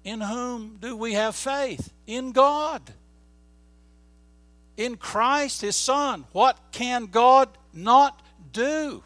In 0.04 0.22
whom 0.22 0.78
do 0.80 0.96
we 0.96 1.14
have 1.14 1.36
faith? 1.36 1.92
In 2.06 2.32
God. 2.32 2.82
In 4.78 4.98
Christ, 4.98 5.62
His 5.62 5.76
Son. 5.76 6.26
What 6.32 6.60
can 6.72 7.06
God 7.06 7.50
not 7.74 8.22
do? 8.52 9.04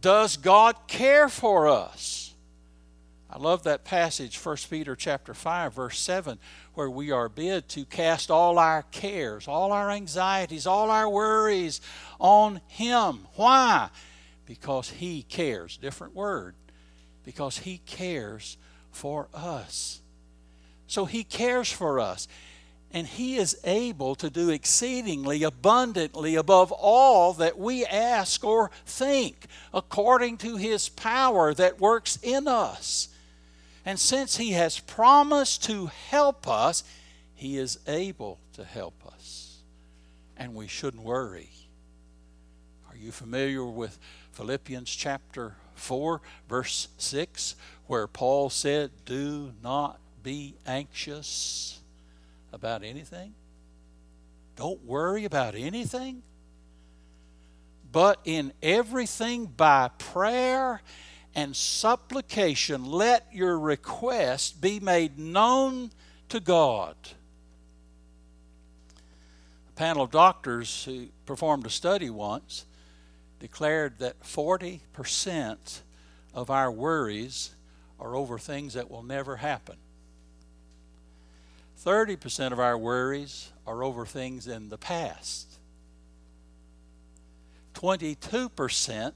Does 0.00 0.36
God 0.36 0.76
care 0.88 1.28
for 1.28 1.68
us? 1.68 2.27
I 3.30 3.36
love 3.36 3.64
that 3.64 3.84
passage, 3.84 4.38
1 4.38 4.56
Peter 4.70 4.96
chapter 4.96 5.34
5, 5.34 5.74
verse 5.74 5.98
7, 5.98 6.38
where 6.72 6.88
we 6.88 7.10
are 7.10 7.28
bid 7.28 7.68
to 7.70 7.84
cast 7.84 8.30
all 8.30 8.58
our 8.58 8.84
cares, 8.90 9.46
all 9.46 9.70
our 9.70 9.90
anxieties, 9.90 10.66
all 10.66 10.90
our 10.90 11.08
worries 11.10 11.82
on 12.18 12.62
Him. 12.68 13.26
Why? 13.34 13.90
Because 14.46 14.88
He 14.88 15.24
cares. 15.24 15.76
Different 15.76 16.14
word. 16.14 16.54
Because 17.22 17.58
He 17.58 17.78
cares 17.84 18.56
for 18.92 19.28
us. 19.34 20.00
So 20.86 21.04
He 21.04 21.22
cares 21.22 21.70
for 21.70 22.00
us. 22.00 22.28
And 22.92 23.06
He 23.06 23.36
is 23.36 23.58
able 23.64 24.14
to 24.14 24.30
do 24.30 24.48
exceedingly 24.48 25.42
abundantly 25.42 26.34
above 26.34 26.72
all 26.72 27.34
that 27.34 27.58
we 27.58 27.84
ask 27.84 28.42
or 28.42 28.70
think, 28.86 29.48
according 29.74 30.38
to 30.38 30.56
His 30.56 30.88
power 30.88 31.52
that 31.52 31.78
works 31.78 32.18
in 32.22 32.48
us. 32.48 33.08
And 33.88 33.98
since 33.98 34.36
He 34.36 34.50
has 34.50 34.78
promised 34.78 35.64
to 35.64 35.86
help 35.86 36.46
us, 36.46 36.84
He 37.34 37.56
is 37.56 37.78
able 37.86 38.38
to 38.52 38.62
help 38.62 39.02
us. 39.06 39.62
And 40.36 40.54
we 40.54 40.66
shouldn't 40.66 41.02
worry. 41.02 41.48
Are 42.90 42.96
you 42.98 43.10
familiar 43.10 43.64
with 43.64 43.98
Philippians 44.32 44.90
chapter 44.94 45.54
4, 45.76 46.20
verse 46.50 46.88
6, 46.98 47.54
where 47.86 48.06
Paul 48.06 48.50
said, 48.50 48.90
Do 49.06 49.54
not 49.62 49.98
be 50.22 50.56
anxious 50.66 51.80
about 52.52 52.84
anything? 52.84 53.32
Don't 54.54 54.84
worry 54.84 55.24
about 55.24 55.54
anything. 55.54 56.22
But 57.90 58.20
in 58.26 58.52
everything 58.62 59.46
by 59.46 59.88
prayer 59.96 60.82
and 61.34 61.54
supplication, 61.54 62.84
let 62.84 63.26
your 63.32 63.58
request 63.58 64.60
be 64.60 64.80
made 64.80 65.18
known 65.18 65.90
to 66.28 66.40
God. 66.40 66.96
A 69.68 69.72
panel 69.72 70.02
of 70.02 70.10
doctors 70.10 70.84
who 70.84 71.08
performed 71.26 71.66
a 71.66 71.70
study 71.70 72.10
once 72.10 72.64
declared 73.38 73.98
that 73.98 74.20
40% 74.22 75.80
of 76.34 76.50
our 76.50 76.70
worries 76.70 77.54
are 78.00 78.16
over 78.16 78.38
things 78.38 78.74
that 78.74 78.90
will 78.90 79.02
never 79.02 79.36
happen. 79.36 79.76
30% 81.84 82.52
of 82.52 82.58
our 82.58 82.76
worries 82.76 83.52
are 83.66 83.84
over 83.84 84.04
things 84.04 84.48
in 84.48 84.68
the 84.68 84.78
past. 84.78 85.58
22% 87.74 89.12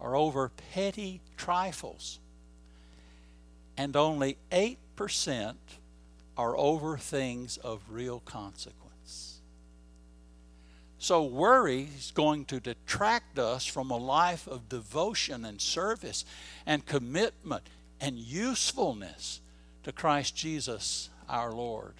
are 0.00 0.16
over 0.16 0.50
petty 0.72 1.20
trifles. 1.36 2.18
And 3.76 3.96
only 3.96 4.38
8% 4.50 5.54
are 6.36 6.56
over 6.56 6.96
things 6.96 7.56
of 7.58 7.82
real 7.90 8.20
consequence. 8.20 9.40
So, 10.98 11.22
worry 11.22 11.88
is 11.96 12.10
going 12.10 12.46
to 12.46 12.58
detract 12.58 13.38
us 13.38 13.66
from 13.66 13.90
a 13.90 13.96
life 13.96 14.48
of 14.48 14.68
devotion 14.68 15.44
and 15.44 15.60
service 15.60 16.24
and 16.66 16.84
commitment 16.84 17.62
and 18.00 18.18
usefulness 18.18 19.40
to 19.84 19.92
Christ 19.92 20.34
Jesus 20.34 21.10
our 21.28 21.52
Lord. 21.52 21.94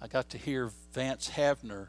I 0.00 0.08
got 0.08 0.30
to 0.30 0.38
hear 0.38 0.70
Vance 0.92 1.30
Havner 1.30 1.86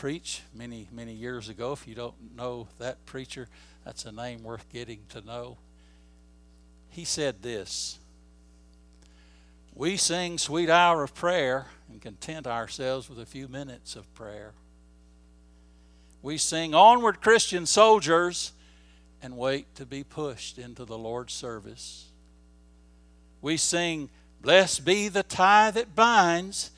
preach 0.00 0.40
many, 0.54 0.88
many 0.90 1.12
years 1.12 1.50
ago. 1.50 1.72
If 1.72 1.86
you 1.86 1.94
don't 1.94 2.34
know 2.34 2.68
that 2.78 3.04
preacher, 3.04 3.48
that's 3.84 4.06
a 4.06 4.10
name 4.10 4.42
worth 4.42 4.66
getting 4.72 5.00
to 5.10 5.20
know. 5.20 5.58
He 6.88 7.04
said 7.04 7.42
this 7.42 7.98
We 9.74 9.98
sing 9.98 10.38
Sweet 10.38 10.70
Hour 10.70 11.02
of 11.02 11.14
Prayer 11.14 11.66
and 11.90 12.00
content 12.00 12.46
ourselves 12.46 13.10
with 13.10 13.20
a 13.20 13.26
few 13.26 13.46
minutes 13.46 13.94
of 13.94 14.12
prayer. 14.14 14.54
We 16.22 16.38
sing 16.38 16.74
Onward 16.74 17.20
Christian 17.20 17.66
Soldiers 17.66 18.52
and 19.20 19.36
wait 19.36 19.74
to 19.74 19.84
be 19.84 20.02
pushed 20.02 20.58
into 20.58 20.86
the 20.86 20.96
Lord's 20.96 21.34
service. 21.34 22.06
We 23.42 23.58
sing 23.58 24.08
Blessed 24.40 24.82
be 24.86 25.08
the 25.08 25.22
tie 25.22 25.70
that 25.72 25.94
binds, 25.94 26.70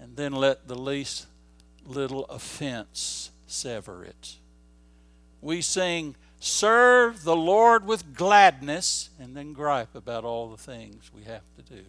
and 0.00 0.16
then 0.16 0.32
let 0.32 0.66
the 0.66 0.74
least 0.74 1.28
little 1.84 2.24
offense 2.26 3.30
sever 3.46 4.04
it. 4.04 4.36
We 5.40 5.60
sing, 5.60 6.16
Serve 6.40 7.24
the 7.24 7.36
Lord 7.36 7.86
with 7.86 8.14
gladness, 8.14 9.08
and 9.18 9.34
then 9.34 9.54
gripe 9.54 9.94
about 9.94 10.24
all 10.24 10.50
the 10.50 10.58
things 10.58 11.10
we 11.14 11.22
have 11.22 11.44
to 11.56 11.62
do. 11.62 11.84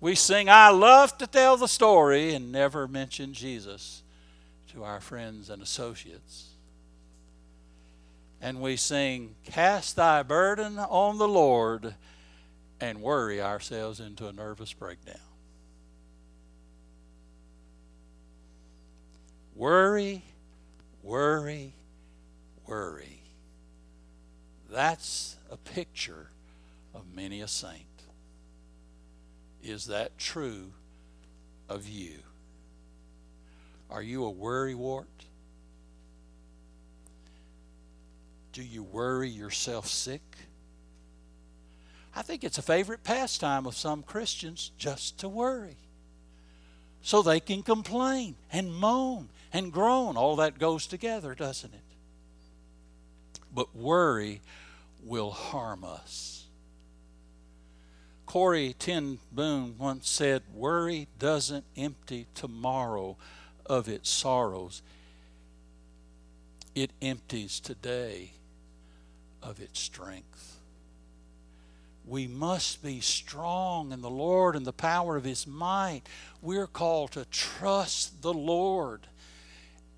We 0.00 0.16
sing, 0.16 0.48
I 0.48 0.70
love 0.70 1.16
to 1.18 1.28
tell 1.28 1.56
the 1.56 1.68
story, 1.68 2.34
and 2.34 2.50
never 2.50 2.88
mention 2.88 3.34
Jesus 3.34 4.02
to 4.72 4.82
our 4.82 5.00
friends 5.00 5.48
and 5.48 5.62
associates. 5.62 6.48
And 8.40 8.60
we 8.60 8.74
sing, 8.74 9.36
Cast 9.44 9.94
thy 9.94 10.24
burden 10.24 10.80
on 10.80 11.18
the 11.18 11.28
Lord, 11.28 11.94
and 12.80 13.00
worry 13.00 13.40
ourselves 13.40 14.00
into 14.00 14.26
a 14.26 14.32
nervous 14.32 14.72
breakdown. 14.72 15.20
Worry, 19.54 20.22
worry, 21.02 21.74
worry. 22.66 23.22
That's 24.70 25.36
a 25.50 25.56
picture 25.56 26.28
of 26.94 27.14
many 27.14 27.40
a 27.42 27.48
saint. 27.48 27.84
Is 29.62 29.86
that 29.86 30.18
true 30.18 30.72
of 31.68 31.88
you? 31.88 32.18
Are 33.90 34.02
you 34.02 34.26
a 34.26 34.32
worrywart? 34.32 35.04
Do 38.52 38.62
you 38.62 38.82
worry 38.82 39.28
yourself 39.28 39.86
sick? 39.86 40.22
I 42.14 42.22
think 42.22 42.44
it's 42.44 42.58
a 42.58 42.62
favorite 42.62 43.04
pastime 43.04 43.66
of 43.66 43.76
some 43.76 44.02
Christians 44.02 44.72
just 44.76 45.18
to 45.18 45.28
worry. 45.28 45.76
So 47.02 47.22
they 47.22 47.40
can 47.40 47.62
complain 47.62 48.36
and 48.52 48.74
moan 48.74 49.28
and 49.52 49.72
groan. 49.72 50.16
All 50.16 50.36
that 50.36 50.58
goes 50.58 50.86
together, 50.86 51.34
doesn't 51.34 51.72
it? 51.72 51.80
But 53.54 53.76
worry 53.76 54.40
will 55.02 55.30
harm 55.30 55.84
us. 55.84 56.46
Corrie 58.26 58.74
ten 58.78 59.18
Boom 59.30 59.74
once 59.78 60.08
said, 60.08 60.42
Worry 60.54 61.08
doesn't 61.18 61.64
empty 61.76 62.26
tomorrow 62.34 63.18
of 63.66 63.88
its 63.88 64.08
sorrows, 64.08 64.80
it 66.74 66.92
empties 67.02 67.60
today 67.60 68.32
of 69.42 69.60
its 69.60 69.78
strength. 69.78 70.60
We 72.06 72.26
must 72.26 72.82
be 72.82 73.00
strong 73.00 73.92
in 73.92 74.00
the 74.00 74.10
Lord 74.10 74.56
and 74.56 74.66
the 74.66 74.72
power 74.72 75.16
of 75.16 75.24
His 75.24 75.46
might. 75.46 76.02
We're 76.40 76.66
called 76.66 77.12
to 77.12 77.26
trust 77.26 78.22
the 78.22 78.32
Lord 78.32 79.06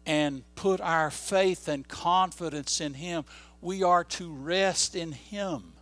and 0.07 0.43
put 0.55 0.81
our 0.81 1.11
faith 1.11 1.69
and 1.69 1.87
confidence 1.87 2.81
in 2.81 2.95
Him. 2.95 3.25
We 3.61 3.83
are 3.83 4.05
to 4.05 4.31
rest 4.33 4.95
in 4.95 5.13
Him. 5.13 5.73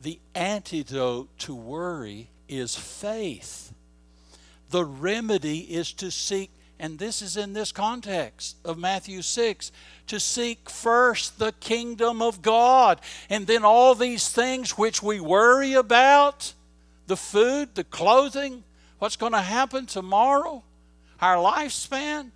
The 0.00 0.18
antidote 0.34 1.36
to 1.40 1.54
worry 1.54 2.30
is 2.48 2.76
faith. 2.76 3.72
The 4.70 4.84
remedy 4.84 5.60
is 5.60 5.92
to 5.94 6.10
seek, 6.10 6.50
and 6.78 6.98
this 6.98 7.22
is 7.22 7.36
in 7.36 7.52
this 7.52 7.72
context 7.72 8.56
of 8.64 8.78
Matthew 8.78 9.20
6, 9.20 9.72
to 10.06 10.20
seek 10.20 10.70
first 10.70 11.38
the 11.38 11.52
kingdom 11.52 12.22
of 12.22 12.40
God. 12.40 13.00
And 13.28 13.46
then 13.46 13.64
all 13.64 13.94
these 13.94 14.28
things 14.28 14.78
which 14.78 15.02
we 15.02 15.20
worry 15.20 15.74
about 15.74 16.54
the 17.08 17.16
food, 17.16 17.74
the 17.74 17.84
clothing, 17.84 18.62
what's 19.00 19.16
going 19.16 19.32
to 19.32 19.40
happen 19.40 19.86
tomorrow, 19.86 20.62
our 21.20 21.36
lifespan 21.36 22.30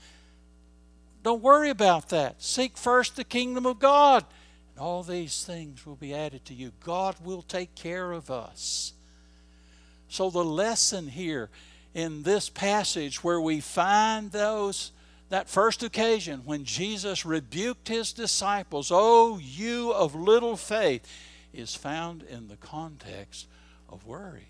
don't 1.24 1.42
worry 1.42 1.70
about 1.70 2.10
that. 2.10 2.42
Seek 2.42 2.76
first 2.76 3.16
the 3.16 3.24
kingdom 3.24 3.64
of 3.64 3.78
God, 3.78 4.26
and 4.70 4.78
all 4.78 5.02
these 5.02 5.42
things 5.42 5.86
will 5.86 5.96
be 5.96 6.14
added 6.14 6.44
to 6.44 6.54
you. 6.54 6.72
God 6.84 7.16
will 7.24 7.40
take 7.40 7.74
care 7.74 8.12
of 8.12 8.30
us. 8.30 8.92
So, 10.08 10.28
the 10.28 10.44
lesson 10.44 11.08
here 11.08 11.48
in 11.94 12.22
this 12.22 12.50
passage 12.50 13.24
where 13.24 13.40
we 13.40 13.60
find 13.60 14.30
those 14.30 14.92
that 15.30 15.48
first 15.48 15.82
occasion 15.82 16.42
when 16.44 16.64
Jesus 16.64 17.24
rebuked 17.24 17.88
his 17.88 18.12
disciples, 18.12 18.90
Oh, 18.92 19.38
you 19.38 19.92
of 19.92 20.14
little 20.14 20.56
faith, 20.56 21.08
is 21.54 21.74
found 21.74 22.22
in 22.22 22.48
the 22.48 22.56
context 22.56 23.46
of 23.88 24.06
worry. 24.06 24.48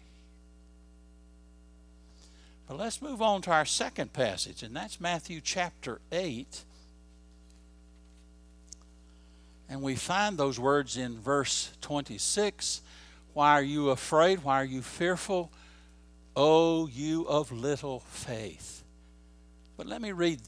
But 2.66 2.78
let's 2.78 3.02
move 3.02 3.20
on 3.20 3.42
to 3.42 3.50
our 3.50 3.66
second 3.66 4.12
passage, 4.12 4.62
and 4.62 4.74
that's 4.74 5.00
Matthew 5.00 5.40
chapter 5.42 6.00
8. 6.10 6.64
And 9.68 9.82
we 9.82 9.96
find 9.96 10.38
those 10.38 10.58
words 10.58 10.96
in 10.96 11.18
verse 11.18 11.72
26 11.80 12.80
Why 13.32 13.52
are 13.52 13.62
you 13.62 13.90
afraid? 13.90 14.44
Why 14.44 14.60
are 14.60 14.64
you 14.64 14.82
fearful? 14.82 15.50
O 16.36 16.86
you 16.86 17.26
of 17.28 17.52
little 17.52 18.00
faith. 18.00 18.82
But 19.76 19.86
let 19.86 20.00
me 20.00 20.12
read 20.12 20.40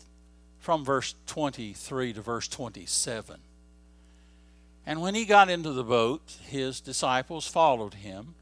from 0.58 0.84
verse 0.84 1.14
23 1.26 2.14
to 2.14 2.20
verse 2.20 2.48
27. 2.48 3.40
And 4.86 5.00
when 5.00 5.14
he 5.14 5.24
got 5.24 5.50
into 5.50 5.72
the 5.72 5.84
boat, 5.84 6.22
his 6.42 6.80
disciples 6.80 7.46
followed 7.46 7.94
him. 7.94 8.34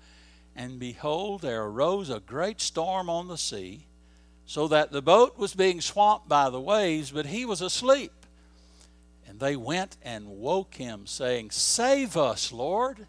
And 0.56 0.78
behold, 0.78 1.42
there 1.42 1.64
arose 1.64 2.10
a 2.10 2.20
great 2.20 2.60
storm 2.60 3.10
on 3.10 3.28
the 3.28 3.38
sea, 3.38 3.86
so 4.46 4.68
that 4.68 4.92
the 4.92 5.02
boat 5.02 5.38
was 5.38 5.54
being 5.54 5.80
swamped 5.80 6.28
by 6.28 6.50
the 6.50 6.60
waves, 6.60 7.10
but 7.10 7.26
he 7.26 7.44
was 7.44 7.60
asleep. 7.60 8.12
And 9.26 9.40
they 9.40 9.56
went 9.56 9.96
and 10.02 10.28
woke 10.28 10.74
him, 10.74 11.06
saying, 11.06 11.50
Save 11.50 12.16
us, 12.16 12.52
Lord, 12.52 13.06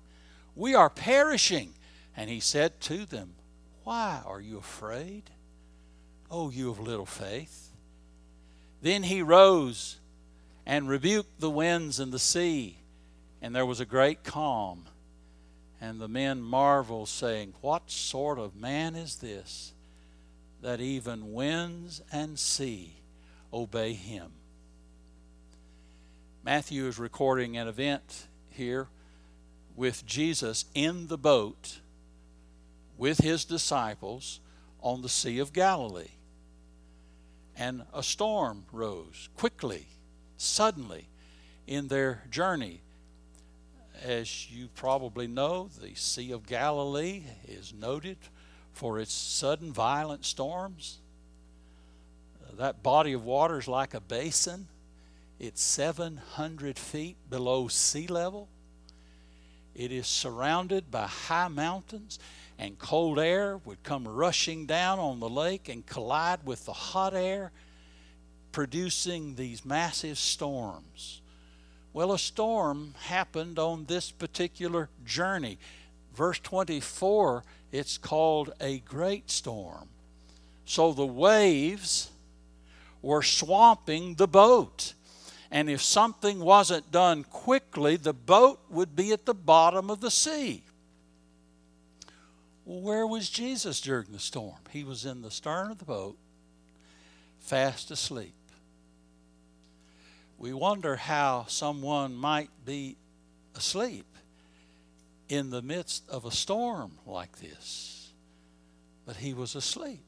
we 0.55 0.73
are 0.73 0.89
perishing. 0.89 1.73
And 2.17 2.29
he 2.29 2.39
said 2.39 2.79
to 2.81 3.05
them, 3.05 3.35
Why 3.83 4.21
are 4.25 4.39
you 4.41 4.57
afraid? 4.57 5.29
O 6.31 6.49
you 6.49 6.71
of 6.71 6.79
little 6.79 7.05
faith. 7.05 7.69
Then 8.81 9.03
he 9.03 9.21
rose 9.21 9.97
and 10.65 10.89
rebuked 10.89 11.39
the 11.39 11.49
winds 11.49 11.99
and 11.99 12.11
the 12.11 12.19
sea, 12.19 12.77
and 13.41 13.55
there 13.55 13.65
was 13.65 13.79
a 13.79 13.85
great 13.85 14.23
calm. 14.23 14.85
And 15.81 15.99
the 15.99 16.07
men 16.07 16.41
marvel, 16.41 17.05
saying, 17.05 17.53
What 17.61 17.91
sort 17.91 18.39
of 18.39 18.55
man 18.55 18.95
is 18.95 19.17
this, 19.17 19.73
that 20.61 20.79
even 20.79 21.33
winds 21.33 22.01
and 22.11 22.39
sea 22.39 22.95
obey 23.53 23.93
him? 23.93 24.31
Matthew 26.43 26.85
is 26.85 26.99
recording 26.99 27.57
an 27.57 27.67
event 27.67 28.27
here 28.49 28.87
with 29.75 30.05
Jesus 30.05 30.65
in 30.73 31.07
the 31.07 31.17
boat 31.17 31.79
with 32.97 33.19
his 33.19 33.45
disciples 33.45 34.39
on 34.81 35.01
the 35.01 35.09
Sea 35.09 35.39
of 35.39 35.53
Galilee. 35.53 36.11
And 37.57 37.83
a 37.93 38.03
storm 38.03 38.65
rose 38.71 39.29
quickly, 39.35 39.87
suddenly, 40.37 41.09
in 41.67 41.87
their 41.87 42.23
journey. 42.29 42.81
As 44.03 44.51
you 44.51 44.67
probably 44.67 45.27
know, 45.27 45.69
the 45.81 45.95
Sea 45.95 46.31
of 46.31 46.45
Galilee 46.45 47.23
is 47.47 47.73
noted 47.73 48.17
for 48.73 48.99
its 48.99 49.13
sudden 49.13 49.71
violent 49.71 50.25
storms. 50.25 50.99
That 52.53 52.83
body 52.83 53.13
of 53.13 53.23
water 53.23 53.59
is 53.59 53.67
like 53.67 53.93
a 53.93 53.99
basin 53.99 54.67
it's 55.39 55.61
700 55.61 56.79
feet 56.79 57.17
below 57.29 57.67
sea 57.67 58.07
level. 58.07 58.47
It 59.73 59.91
is 59.91 60.07
surrounded 60.07 60.89
by 60.89 61.07
high 61.07 61.49
mountains, 61.49 62.19
and 62.57 62.79
cold 62.79 63.19
air 63.19 63.57
would 63.65 63.83
come 63.83 64.07
rushing 64.07 64.65
down 64.65 64.99
on 64.99 65.19
the 65.19 65.29
lake 65.29 65.67
and 65.67 65.85
collide 65.85 66.45
with 66.45 66.65
the 66.65 66.73
hot 66.73 67.13
air, 67.13 67.51
producing 68.53 69.35
these 69.35 69.65
massive 69.65 70.17
storms. 70.17 71.21
Well, 71.95 72.11
a 72.11 72.19
storm 72.19 72.93
happened 73.03 73.57
on 73.57 73.85
this 73.85 74.11
particular 74.11 74.89
journey. 75.05 75.57
Verse 76.13 76.39
24, 76.39 77.45
it's 77.71 77.97
called 77.97 78.51
a 78.59 78.79
great 78.79 79.31
storm. 79.31 79.87
So 80.65 80.91
the 80.91 81.05
waves 81.05 82.11
were 83.01 83.23
swamping 83.23 84.15
the 84.15 84.27
boat. 84.27 84.93
And 85.49 85.69
if 85.69 85.81
something 85.81 86.41
wasn't 86.41 86.91
done 86.91 87.23
quickly, 87.23 87.95
the 87.95 88.11
boat 88.11 88.59
would 88.69 88.93
be 88.93 89.13
at 89.13 89.25
the 89.25 89.33
bottom 89.33 89.89
of 89.89 90.01
the 90.01 90.11
sea. 90.11 90.63
Where 92.65 93.07
was 93.07 93.29
Jesus 93.29 93.79
during 93.79 94.11
the 94.11 94.19
storm? 94.19 94.59
He 94.69 94.83
was 94.83 95.05
in 95.05 95.21
the 95.21 95.31
stern 95.31 95.71
of 95.71 95.77
the 95.77 95.85
boat, 95.85 96.17
fast 97.39 97.89
asleep. 97.89 98.33
We 100.37 100.53
wonder 100.53 100.95
how 100.95 101.45
someone 101.47 102.15
might 102.15 102.49
be 102.65 102.97
asleep 103.55 104.05
in 105.29 105.49
the 105.49 105.61
midst 105.61 106.07
of 106.09 106.25
a 106.25 106.31
storm 106.31 106.99
like 107.05 107.39
this. 107.39 108.11
But 109.05 109.17
he 109.17 109.33
was 109.33 109.55
asleep. 109.55 110.03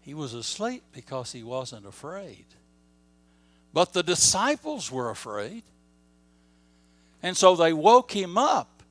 He 0.00 0.14
was 0.14 0.34
asleep 0.34 0.82
because 0.92 1.32
he 1.32 1.42
wasn't 1.42 1.86
afraid. 1.86 2.46
But 3.72 3.92
the 3.92 4.02
disciples 4.02 4.90
were 4.90 5.10
afraid. 5.10 5.62
And 7.22 7.36
so 7.36 7.56
they 7.56 7.72
woke 7.72 8.12
him 8.12 8.36
up 8.36 8.82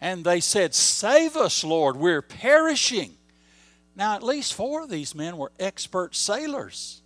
and 0.00 0.24
they 0.24 0.40
said, 0.40 0.74
Save 0.74 1.36
us, 1.36 1.62
Lord, 1.62 1.96
we're 1.96 2.22
perishing. 2.22 3.16
Now, 3.94 4.14
at 4.14 4.22
least 4.22 4.54
four 4.54 4.82
of 4.82 4.88
these 4.88 5.14
men 5.14 5.36
were 5.36 5.52
expert 5.60 6.16
sailors, 6.16 7.02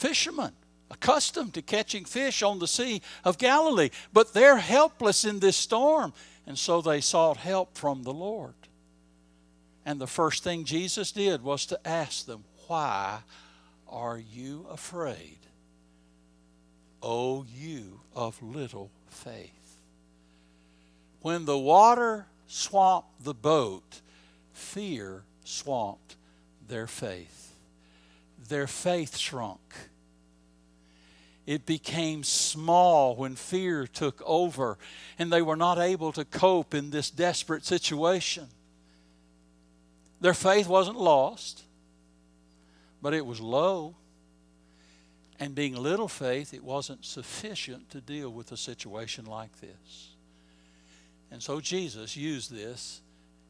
fishermen, 0.00 0.52
accustomed 0.90 1.54
to 1.54 1.62
catching 1.62 2.04
fish 2.04 2.42
on 2.42 2.58
the 2.58 2.66
Sea 2.66 3.02
of 3.22 3.38
Galilee. 3.38 3.90
But 4.12 4.32
they're 4.32 4.56
helpless 4.56 5.24
in 5.24 5.38
this 5.38 5.56
storm. 5.56 6.12
And 6.46 6.58
so 6.58 6.80
they 6.80 7.00
sought 7.00 7.36
help 7.36 7.76
from 7.76 8.02
the 8.02 8.12
Lord. 8.12 8.54
And 9.84 10.00
the 10.00 10.06
first 10.06 10.42
thing 10.42 10.64
Jesus 10.64 11.12
did 11.12 11.42
was 11.42 11.66
to 11.66 11.86
ask 11.86 12.26
them, 12.26 12.44
Why 12.66 13.20
are 13.88 14.18
you 14.18 14.66
afraid? 14.70 15.38
O 17.02 17.44
you 17.44 18.00
of 18.14 18.42
little 18.42 18.90
faith. 19.08 19.78
When 21.20 21.44
the 21.44 21.58
water 21.58 22.26
swamped 22.46 23.24
the 23.24 23.34
boat, 23.34 24.00
fear 24.52 25.22
swamped 25.44 26.16
their 26.66 26.86
faith. 26.86 27.54
Their 28.48 28.66
faith 28.66 29.16
shrunk. 29.16 29.89
It 31.46 31.66
became 31.66 32.22
small 32.22 33.16
when 33.16 33.34
fear 33.34 33.86
took 33.86 34.22
over 34.24 34.78
and 35.18 35.32
they 35.32 35.42
were 35.42 35.56
not 35.56 35.78
able 35.78 36.12
to 36.12 36.24
cope 36.24 36.74
in 36.74 36.90
this 36.90 37.10
desperate 37.10 37.64
situation. 37.64 38.48
Their 40.20 40.34
faith 40.34 40.68
wasn't 40.68 40.98
lost, 40.98 41.64
but 43.00 43.14
it 43.14 43.24
was 43.24 43.40
low. 43.40 43.96
And 45.38 45.54
being 45.54 45.74
little 45.74 46.08
faith, 46.08 46.52
it 46.52 46.62
wasn't 46.62 47.06
sufficient 47.06 47.90
to 47.90 48.02
deal 48.02 48.28
with 48.28 48.52
a 48.52 48.58
situation 48.58 49.24
like 49.24 49.60
this. 49.60 50.10
And 51.30 51.42
so 51.42 51.60
Jesus 51.60 52.16
used 52.16 52.52
this, 52.52 53.00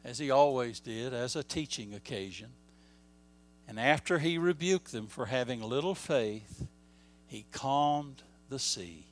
as 0.05 0.19
he 0.19 0.31
always 0.31 0.79
did, 0.79 1.13
as 1.13 1.35
a 1.35 1.43
teaching 1.43 1.95
occasion. 1.95 2.51
And 3.67 3.81
after 3.81 4.21
he 4.21 4.39
rebuked 4.39 4.93
them 4.93 5.09
for 5.09 5.27
having 5.27 5.63
little 5.63 5.97
faith, 5.97 6.67
he 7.31 7.47
calmed 7.53 8.25
the 8.49 8.59
sea. 8.59 9.07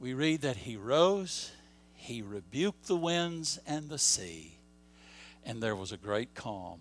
We 0.00 0.14
read 0.14 0.40
that 0.40 0.56
he 0.56 0.74
rose, 0.74 1.52
he 1.94 2.22
rebuked 2.22 2.86
the 2.86 2.96
winds 2.96 3.58
and 3.66 3.90
the 3.90 3.98
sea, 3.98 4.56
and 5.44 5.62
there 5.62 5.76
was 5.76 5.92
a 5.92 5.98
great 5.98 6.34
calm. 6.34 6.80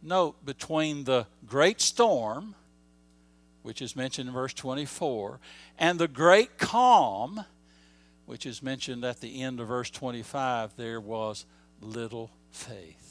Note 0.00 0.44
between 0.46 1.02
the 1.02 1.26
great 1.44 1.80
storm 1.80 2.54
which 3.62 3.82
is 3.82 3.96
mentioned 3.96 4.28
in 4.28 4.34
verse 4.34 4.54
24, 4.54 5.40
and 5.76 5.98
the 5.98 6.06
great 6.06 6.56
calm, 6.56 7.44
which 8.26 8.46
is 8.46 8.62
mentioned 8.62 9.04
at 9.04 9.20
the 9.20 9.42
end 9.42 9.58
of 9.58 9.66
verse 9.66 9.90
25, 9.90 10.76
there 10.76 11.00
was 11.00 11.46
little 11.80 12.30
faith. 12.52 13.03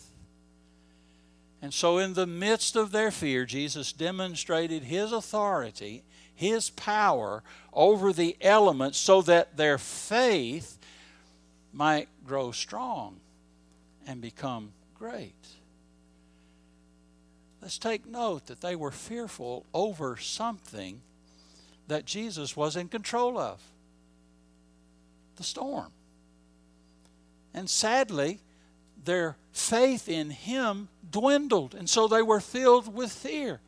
And 1.63 1.73
so, 1.73 1.97
in 1.97 2.13
the 2.13 2.27
midst 2.27 2.75
of 2.75 2.91
their 2.91 3.09
fear, 3.09 3.45
Jesus 3.45 3.93
demonstrated 3.93 4.83
his 4.83 5.13
authority, 5.13 6.03
his 6.35 6.69
power 6.69 7.41
over 7.71 8.11
the 8.11 8.35
elements 8.41 8.97
so 8.97 9.21
that 9.21 9.55
their 9.55 9.77
faith 9.77 10.77
might 11.71 12.09
grow 12.27 12.51
strong 12.51 13.21
and 14.05 14.19
become 14.19 14.73
great. 14.93 15.47
Let's 17.61 17.77
take 17.77 18.05
note 18.05 18.47
that 18.47 18.59
they 18.59 18.75
were 18.75 18.91
fearful 18.91 19.65
over 19.73 20.17
something 20.17 20.99
that 21.87 22.03
Jesus 22.03 22.57
was 22.57 22.75
in 22.75 22.89
control 22.89 23.37
of 23.37 23.61
the 25.37 25.45
storm. 25.45 25.93
And 27.53 27.69
sadly, 27.69 28.41
their 29.05 29.37
faith 29.53 30.09
in 30.09 30.29
Him 30.29 30.89
dwindled, 31.09 31.73
and 31.73 31.89
so 31.89 32.07
they 32.07 32.21
were 32.21 32.41
filled 32.41 32.93
with 32.93 33.11
fear. 33.11 33.61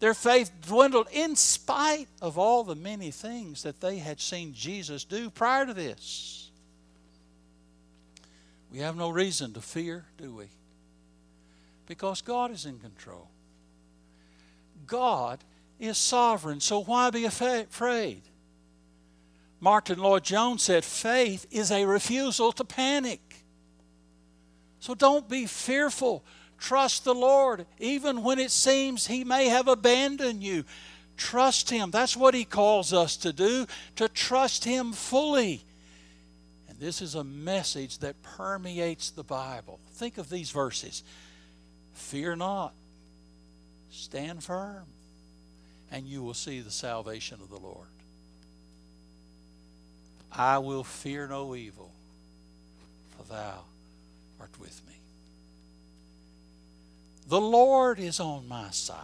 Their 0.00 0.14
faith 0.14 0.50
dwindled 0.66 1.06
in 1.12 1.36
spite 1.36 2.08
of 2.20 2.36
all 2.36 2.64
the 2.64 2.74
many 2.74 3.12
things 3.12 3.62
that 3.62 3.80
they 3.80 3.98
had 3.98 4.20
seen 4.20 4.52
Jesus 4.52 5.04
do 5.04 5.30
prior 5.30 5.64
to 5.64 5.74
this. 5.74 6.50
We 8.72 8.80
have 8.80 8.96
no 8.96 9.10
reason 9.10 9.52
to 9.52 9.60
fear, 9.60 10.06
do 10.18 10.34
we? 10.34 10.48
because 11.86 12.22
God 12.22 12.50
is 12.50 12.64
in 12.64 12.78
control. 12.78 13.28
God 14.86 15.40
is 15.78 15.98
sovereign, 15.98 16.58
so 16.58 16.82
why 16.82 17.10
be 17.10 17.26
afraid? 17.26 18.22
Martyn 19.60 19.98
Lloyd-Jones 19.98 20.62
said 20.62 20.84
faith 20.84 21.44
is 21.50 21.70
a 21.70 21.84
refusal 21.84 22.50
to 22.52 22.64
panic. 22.64 23.20
So 24.82 24.96
don't 24.96 25.28
be 25.28 25.46
fearful. 25.46 26.24
Trust 26.58 27.04
the 27.04 27.14
Lord, 27.14 27.66
even 27.78 28.24
when 28.24 28.40
it 28.40 28.50
seems 28.50 29.06
He 29.06 29.22
may 29.22 29.46
have 29.46 29.68
abandoned 29.68 30.42
you. 30.42 30.64
Trust 31.16 31.70
Him. 31.70 31.92
That's 31.92 32.16
what 32.16 32.34
He 32.34 32.44
calls 32.44 32.92
us 32.92 33.16
to 33.18 33.32
do, 33.32 33.68
to 33.94 34.08
trust 34.08 34.64
Him 34.64 34.92
fully. 34.92 35.62
And 36.68 36.80
this 36.80 37.00
is 37.00 37.14
a 37.14 37.22
message 37.22 37.98
that 37.98 38.20
permeates 38.24 39.10
the 39.10 39.22
Bible. 39.22 39.78
Think 39.92 40.18
of 40.18 40.28
these 40.28 40.50
verses 40.50 41.04
Fear 41.94 42.36
not, 42.36 42.74
stand 43.92 44.42
firm, 44.42 44.86
and 45.92 46.06
you 46.06 46.24
will 46.24 46.34
see 46.34 46.58
the 46.58 46.72
salvation 46.72 47.38
of 47.40 47.50
the 47.50 47.60
Lord. 47.60 47.86
I 50.32 50.58
will 50.58 50.82
fear 50.82 51.28
no 51.28 51.54
evil, 51.54 51.92
for 53.16 53.32
thou 53.32 53.60
art 54.42 54.58
with 54.58 54.82
me. 54.88 54.94
The 57.28 57.40
Lord 57.40 58.00
is 58.00 58.18
on 58.18 58.48
my 58.48 58.70
side. 58.70 58.96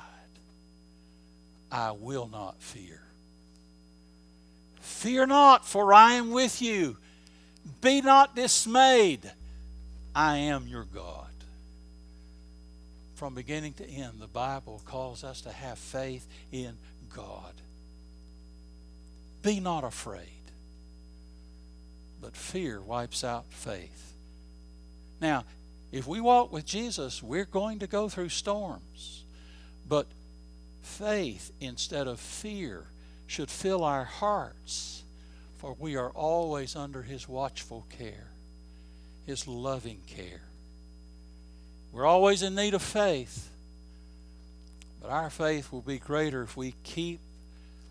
I 1.70 1.92
will 1.92 2.28
not 2.28 2.60
fear. 2.60 3.02
Fear 4.80 5.26
not, 5.26 5.64
for 5.64 5.94
I 5.94 6.14
am 6.14 6.32
with 6.32 6.60
you. 6.60 6.96
Be 7.80 8.00
not 8.00 8.34
dismayed. 8.34 9.30
I 10.12 10.38
am 10.38 10.66
your 10.66 10.84
God. 10.84 11.26
From 13.14 13.34
beginning 13.34 13.74
to 13.74 13.88
end, 13.88 14.14
the 14.18 14.26
Bible 14.26 14.82
calls 14.84 15.22
us 15.22 15.40
to 15.42 15.52
have 15.52 15.78
faith 15.78 16.26
in 16.50 16.78
God. 17.14 17.52
Be 19.42 19.60
not 19.60 19.84
afraid. 19.84 20.26
But 22.20 22.34
fear 22.34 22.80
wipes 22.80 23.22
out 23.22 23.46
faith. 23.50 24.08
Now, 25.20 25.44
if 25.90 26.06
we 26.06 26.20
walk 26.20 26.52
with 26.52 26.66
Jesus, 26.66 27.22
we're 27.22 27.44
going 27.44 27.78
to 27.80 27.86
go 27.86 28.08
through 28.08 28.28
storms. 28.28 29.24
But 29.88 30.06
faith 30.82 31.52
instead 31.60 32.06
of 32.06 32.20
fear 32.20 32.84
should 33.26 33.50
fill 33.50 33.84
our 33.84 34.04
hearts, 34.04 35.02
for 35.58 35.76
we 35.78 35.96
are 35.96 36.10
always 36.10 36.76
under 36.76 37.02
His 37.02 37.28
watchful 37.28 37.86
care, 37.98 38.28
His 39.26 39.46
loving 39.46 40.00
care. 40.06 40.42
We're 41.92 42.06
always 42.06 42.42
in 42.42 42.54
need 42.54 42.74
of 42.74 42.82
faith, 42.82 43.48
but 45.00 45.10
our 45.10 45.30
faith 45.30 45.72
will 45.72 45.80
be 45.80 45.98
greater 45.98 46.42
if 46.42 46.56
we 46.56 46.74
keep 46.84 47.20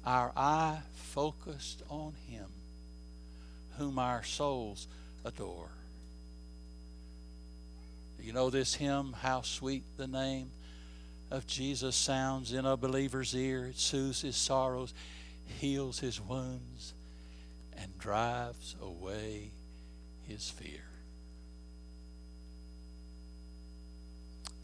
our 0.05 0.31
eye 0.37 0.79
focused 0.95 1.81
on 1.89 2.13
Him, 2.29 2.45
whom 3.77 3.97
our 3.97 4.23
souls 4.23 4.87
adore. 5.25 5.69
You 8.21 8.33
know 8.33 8.49
this 8.49 8.75
hymn, 8.75 9.13
How 9.13 9.41
Sweet 9.41 9.83
the 9.97 10.07
Name 10.07 10.51
of 11.31 11.47
Jesus 11.47 11.95
sounds 11.95 12.51
in 12.51 12.65
a 12.65 12.75
believer's 12.75 13.33
ear. 13.33 13.67
It 13.67 13.77
soothes 13.77 14.21
his 14.21 14.35
sorrows, 14.35 14.93
heals 15.45 15.99
his 15.99 16.19
wounds, 16.19 16.93
and 17.77 17.97
drives 17.97 18.75
away 18.81 19.51
his 20.27 20.49
fear. 20.49 20.83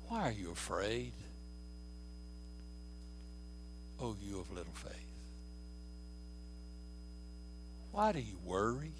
Why 0.07 0.27
are 0.27 0.31
you 0.31 0.51
afraid? 0.51 1.13
Oh, 4.01 4.15
you 4.21 4.39
of 4.39 4.51
little 4.51 4.73
faith. 4.73 4.93
Why 7.91 8.11
do 8.11 8.19
you 8.19 8.37
worry? 8.43 8.91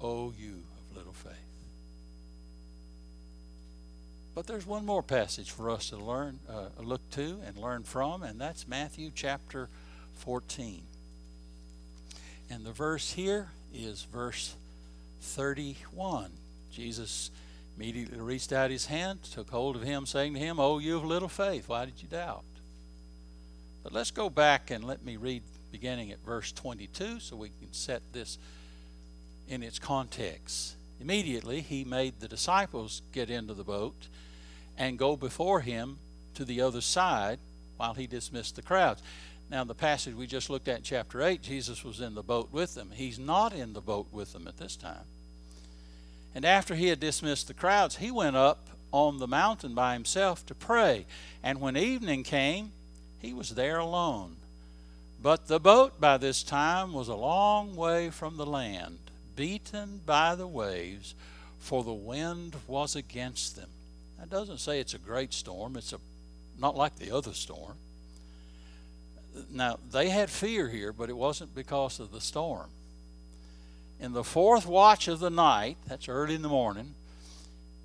Oh, 0.00 0.32
you 0.38 0.62
of 0.90 0.96
little 0.96 1.12
faith. 1.12 1.53
But 4.34 4.48
there's 4.48 4.66
one 4.66 4.84
more 4.84 5.02
passage 5.02 5.50
for 5.52 5.70
us 5.70 5.90
to 5.90 5.96
learn, 5.96 6.40
uh, 6.48 6.82
look 6.82 7.08
to, 7.12 7.38
and 7.46 7.56
learn 7.56 7.84
from, 7.84 8.22
and 8.22 8.40
that's 8.40 8.66
Matthew 8.66 9.12
chapter 9.14 9.68
14. 10.16 10.82
And 12.50 12.64
the 12.64 12.72
verse 12.72 13.12
here 13.12 13.50
is 13.72 14.02
verse 14.02 14.56
31. 15.20 16.30
Jesus 16.72 17.30
immediately 17.76 18.18
reached 18.18 18.52
out 18.52 18.70
his 18.70 18.86
hand, 18.86 19.22
took 19.22 19.50
hold 19.50 19.76
of 19.76 19.82
him, 19.82 20.04
saying 20.04 20.34
to 20.34 20.40
him, 20.40 20.58
Oh, 20.58 20.78
you 20.78 20.96
of 20.96 21.04
little 21.04 21.28
faith, 21.28 21.68
why 21.68 21.84
did 21.84 22.02
you 22.02 22.08
doubt? 22.08 22.44
But 23.84 23.92
let's 23.92 24.10
go 24.10 24.28
back 24.28 24.70
and 24.70 24.82
let 24.82 25.04
me 25.04 25.16
read 25.16 25.42
beginning 25.70 26.10
at 26.10 26.24
verse 26.24 26.52
22 26.52 27.20
so 27.20 27.36
we 27.36 27.48
can 27.48 27.72
set 27.72 28.00
this 28.12 28.38
in 29.48 29.62
its 29.62 29.78
context. 29.78 30.74
Immediately, 31.00 31.60
he 31.60 31.84
made 31.84 32.20
the 32.20 32.28
disciples 32.28 33.02
get 33.12 33.30
into 33.30 33.54
the 33.54 33.64
boat 33.64 34.08
and 34.78 34.98
go 34.98 35.16
before 35.16 35.60
him 35.60 35.98
to 36.34 36.44
the 36.44 36.60
other 36.60 36.80
side 36.80 37.38
while 37.76 37.94
he 37.94 38.06
dismissed 38.06 38.56
the 38.56 38.62
crowds. 38.62 39.02
Now, 39.50 39.62
in 39.62 39.68
the 39.68 39.74
passage 39.74 40.14
we 40.14 40.26
just 40.26 40.50
looked 40.50 40.68
at 40.68 40.78
in 40.78 40.82
chapter 40.82 41.22
8, 41.22 41.42
Jesus 41.42 41.84
was 41.84 42.00
in 42.00 42.14
the 42.14 42.22
boat 42.22 42.50
with 42.50 42.74
them. 42.74 42.90
He's 42.94 43.18
not 43.18 43.52
in 43.52 43.72
the 43.72 43.80
boat 43.80 44.06
with 44.10 44.32
them 44.32 44.48
at 44.48 44.56
this 44.56 44.76
time. 44.76 45.04
And 46.34 46.44
after 46.44 46.74
he 46.74 46.88
had 46.88 46.98
dismissed 46.98 47.46
the 47.46 47.54
crowds, 47.54 47.96
he 47.96 48.10
went 48.10 48.36
up 48.36 48.68
on 48.90 49.18
the 49.18 49.28
mountain 49.28 49.74
by 49.74 49.92
himself 49.92 50.44
to 50.46 50.54
pray. 50.54 51.06
And 51.42 51.60
when 51.60 51.76
evening 51.76 52.22
came, 52.22 52.72
he 53.20 53.32
was 53.34 53.50
there 53.50 53.78
alone. 53.78 54.36
But 55.22 55.46
the 55.46 55.60
boat 55.60 56.00
by 56.00 56.18
this 56.18 56.42
time 56.42 56.92
was 56.92 57.08
a 57.08 57.14
long 57.14 57.76
way 57.76 58.10
from 58.10 58.36
the 58.36 58.46
land, 58.46 58.98
beaten 59.36 60.00
by 60.04 60.34
the 60.34 60.46
waves, 60.46 61.14
for 61.58 61.82
the 61.82 61.92
wind 61.92 62.56
was 62.66 62.94
against 62.96 63.56
them. 63.56 63.68
That 64.18 64.30
doesn't 64.30 64.58
say 64.58 64.80
it's 64.80 64.94
a 64.94 64.98
great 64.98 65.32
storm. 65.32 65.76
It's 65.76 65.92
a 65.92 65.98
not 66.58 66.76
like 66.76 66.96
the 66.96 67.10
other 67.10 67.32
storm. 67.32 67.74
Now, 69.50 69.78
they 69.90 70.10
had 70.10 70.30
fear 70.30 70.68
here, 70.68 70.92
but 70.92 71.10
it 71.10 71.16
wasn't 71.16 71.54
because 71.54 71.98
of 71.98 72.12
the 72.12 72.20
storm. 72.20 72.68
In 74.00 74.12
the 74.12 74.24
fourth 74.24 74.66
watch 74.66 75.08
of 75.08 75.18
the 75.18 75.30
night, 75.30 75.76
that's 75.88 76.08
early 76.08 76.34
in 76.34 76.42
the 76.42 76.48
morning, 76.48 76.94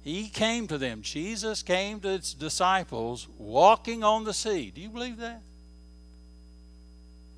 he 0.03 0.29
came 0.29 0.67
to 0.67 0.77
them. 0.77 1.01
Jesus 1.01 1.63
came 1.63 1.99
to 2.01 2.09
his 2.09 2.33
disciples 2.33 3.27
walking 3.37 4.03
on 4.03 4.23
the 4.23 4.33
sea. 4.33 4.71
Do 4.73 4.81
you 4.81 4.89
believe 4.89 5.17
that? 5.17 5.41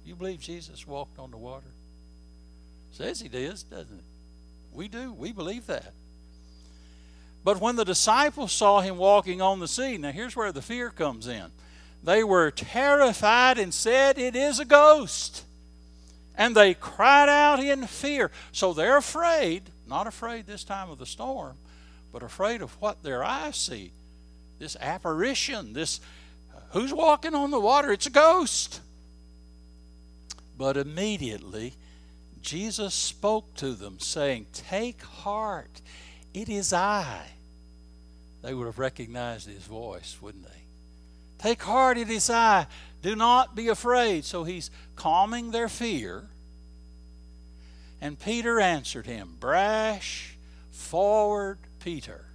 You 0.06 0.16
believe 0.16 0.40
Jesus 0.40 0.86
walked 0.86 1.20
on 1.20 1.32
the 1.32 1.38
water? 1.38 1.68
Says 2.92 3.22
he 3.22 3.30
does, 3.30 3.64
doesn't 3.64 3.98
it? 3.98 4.06
We 4.74 4.88
do. 4.88 5.14
We 5.14 5.32
believe 5.32 5.68
that. 5.68 5.94
But 7.44 7.60
when 7.60 7.76
the 7.76 7.86
disciples 7.86 8.52
saw 8.52 8.82
him 8.82 8.98
walking 8.98 9.42
on 9.42 9.60
the 9.60 9.68
sea, 9.68 9.98
now 9.98 10.12
here's 10.12 10.36
where 10.36 10.52
the 10.52 10.62
fear 10.62 10.90
comes 10.90 11.28
in. 11.28 11.46
They 12.04 12.24
were 12.24 12.52
terrified 12.52 13.58
and 13.58 13.74
said, 13.74 14.18
It 14.18 14.36
is 14.36 14.60
a 14.60 14.66
ghost. 14.66 15.44
And 16.36 16.56
they 16.56 16.74
cried 16.74 17.30
out 17.30 17.60
in 17.60 17.86
fear. 17.88 18.32
So 18.52 18.74
they're 18.74 18.98
afraid, 18.98 19.64
not 19.88 20.08
afraid 20.08 20.48
this 20.48 20.64
time 20.64 20.90
of 20.90 20.98
the 20.98 21.06
storm, 21.06 21.58
but 22.14 22.24
afraid 22.24 22.62
of 22.62 22.72
what 22.82 23.04
their 23.04 23.24
eyes 23.24 23.58
see. 23.58 23.92
This 24.60 24.78
apparition, 24.80 25.74
this 25.74 26.00
who's 26.70 26.94
walking 26.94 27.36
on 27.36 27.52
the 27.52 27.60
water? 27.60 27.92
It's 27.92 28.08
a 28.08 28.12
ghost. 28.12 28.80
But 30.58 30.78
immediately, 30.78 31.74
Jesus 32.42 32.94
spoke 32.94 33.54
to 33.56 33.74
them, 33.74 34.00
saying, 34.00 34.48
Take 34.54 35.02
heart. 35.04 35.82
It 36.34 36.50
is 36.50 36.74
I. 36.74 37.26
They 38.42 38.54
would 38.54 38.66
have 38.66 38.80
recognized 38.80 39.48
his 39.48 39.64
voice, 39.64 40.18
wouldn't 40.22 40.46
they? 40.46 40.62
Take 41.38 41.62
heart, 41.64 41.98
it 41.98 42.10
is 42.10 42.30
I. 42.30 42.68
Do 43.02 43.16
not 43.16 43.56
be 43.56 43.68
afraid. 43.68 44.26
So 44.26 44.44
he's 44.44 44.72
calming 44.96 45.52
their 45.52 45.70
fear. 45.70 46.26
And 48.00 48.20
Peter 48.20 48.60
answered 48.60 49.06
him, 49.06 49.36
Brash, 49.40 50.36
forward, 50.72 51.60
Peter. 51.80 52.26